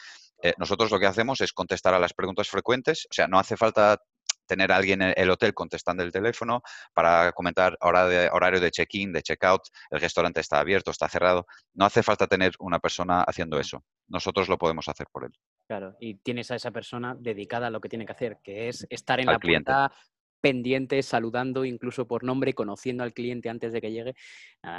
nosotros 0.57 0.91
lo 0.91 0.99
que 0.99 1.07
hacemos 1.07 1.41
es 1.41 1.53
contestar 1.53 1.95
a 1.95 1.99
las 1.99 2.15
preguntas 2.15 2.49
frecuentes, 2.49 3.07
o 3.11 3.15
sea, 3.15 3.29
no 3.29 3.39
hace 3.39 3.57
falta 3.57 4.01
tener 4.51 4.73
a 4.73 4.77
alguien 4.77 5.01
en 5.01 5.15
el 5.17 5.31
hotel 5.31 5.55
contestando 5.55 6.03
el 6.03 6.11
teléfono 6.11 6.63
para 6.93 7.31
comentar 7.33 7.79
hora 7.81 8.09
de, 8.09 8.29
horario 8.31 8.59
de 8.61 8.73
check-in, 8.73 9.13
de 9.13 9.23
check-out, 9.23 9.63
el 9.91 10.01
restaurante 10.01 10.41
está 10.41 10.59
abierto, 10.59 10.91
está 10.91 11.09
cerrado. 11.09 11.47
No 11.75 11.85
hace 11.85 12.03
falta 12.03 12.27
tener 12.27 12.53
una 12.59 12.81
persona 12.81 13.23
haciendo 13.23 13.61
eso. 13.61 13.85
Nosotros 14.09 14.49
lo 14.49 14.59
podemos 14.59 14.89
hacer 14.89 15.07
por 15.13 15.25
él. 15.25 15.33
Claro, 15.69 15.97
y 16.01 16.17
tienes 16.17 16.51
a 16.51 16.57
esa 16.57 16.73
persona 16.73 17.15
dedicada 17.17 17.69
a 17.69 17.71
lo 17.71 17.81
que 17.81 17.89
tiene 17.89 18.05
que 18.05 18.13
hacer, 18.13 18.39
que 18.43 18.69
es 18.69 18.85
estar 18.91 19.21
en 19.21 19.27
la 19.27 19.39
puerta 19.39 19.93
pendientes, 20.41 21.07
saludando 21.07 21.65
incluso 21.65 22.07
por 22.07 22.25
nombre, 22.25 22.55
conociendo 22.55 23.05
al 23.05 23.13
cliente 23.13 23.49
antes 23.49 23.73
de 23.73 23.81
que 23.81 23.93
llegue. 23.93 24.15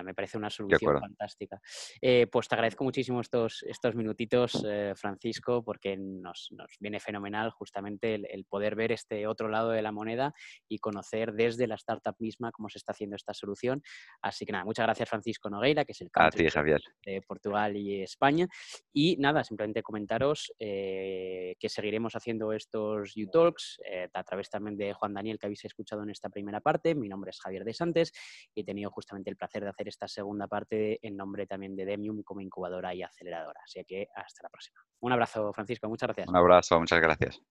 me 0.04 0.14
parece 0.14 0.38
una 0.38 0.50
solución 0.50 1.00
fantástica. 1.00 1.62
Eh, 2.02 2.28
pues 2.32 2.48
te 2.48 2.56
agradezco 2.56 2.84
muchísimo 2.84 3.22
estos, 3.22 3.64
estos 3.64 3.96
minutitos, 3.96 4.64
eh, 4.68 4.94
Francisco, 4.96 5.64
porque 5.64 5.98
nos, 5.98 6.50
viene 6.80 7.00
fenomenal 7.00 7.52
justamente 7.52 8.16
el, 8.16 8.46
poder 8.46 8.76
ver 8.76 8.92
este 8.92 9.28
otro 9.28 9.50
lado 9.50 9.70
de 9.70 9.82
la 9.82 9.92
moneda 9.92 10.34
y 10.68 10.80
conocer 10.80 11.34
desde 11.34 11.68
la 11.68 11.76
startup 11.76 12.16
misma 12.20 12.52
cómo 12.52 12.70
se 12.70 12.78
está 12.78 12.92
haciendo 12.92 13.16
esta 13.16 13.34
solución. 13.34 13.82
Así 14.22 14.46
que 14.46 14.52
nada, 14.52 14.66
muchas 14.66 14.86
gracias 14.86 15.10
Francisco 15.10 15.50
Nogueira, 15.50 15.86
que 15.86 15.92
es 15.92 16.02
el 16.02 16.12
country 16.12 16.50
Javier. 16.50 16.82
de 17.06 17.22
Portugal 17.22 17.76
y 17.78 18.02
España. 18.02 18.48
Y 18.94 19.18
nada, 19.18 19.44
simplemente 19.44 19.84
comentaros 19.84 20.54
eh, 20.60 21.56
que 21.60 21.70
seguiremos 21.70 22.16
haciendo 22.16 22.52
estos 22.54 23.16
U-Talks 23.16 23.80
a 24.14 24.24
través 24.24 24.50
también 24.50 24.78
de 24.78 24.94
Juan 24.94 25.14
Daniel, 25.14 25.38
que 25.40 25.48
habéis 25.52 25.66
escuchado 25.66 26.04
en 26.04 26.10
esta 26.10 26.30
primera 26.30 26.62
parte. 26.62 26.96
Mi 26.96 27.10
nombre 27.10 27.32
es 27.32 27.40
Javier 27.40 27.64
de 27.64 27.74
Santes 27.74 28.14
y 28.54 28.62
he 28.62 28.64
tenido 28.64 28.90
justamente 28.90 29.30
el 29.30 29.36
placer 29.36 29.64
de 29.64 29.70
hacer 29.70 29.88
esta 29.88 30.08
segunda 30.08 30.48
parte 30.48 31.00
en 31.06 31.18
nombre 31.18 31.46
también 31.46 31.76
de 31.76 31.86
Demium 31.86 32.24
como 32.24 32.42
incubadora 32.42 32.94
y 32.94 33.04
aceleradora. 33.04 33.62
Así 33.64 33.84
que 33.86 34.08
hasta 34.16 34.44
la 34.44 34.50
próxima. 34.50 34.80
Un 35.02 35.12
abrazo, 35.12 35.52
Francisco. 35.54 35.90
Muchas 35.90 36.08
gracias. 36.08 36.30
Un 36.30 36.36
abrazo, 36.36 36.80
muchas 36.80 37.02
gracias. 37.02 37.42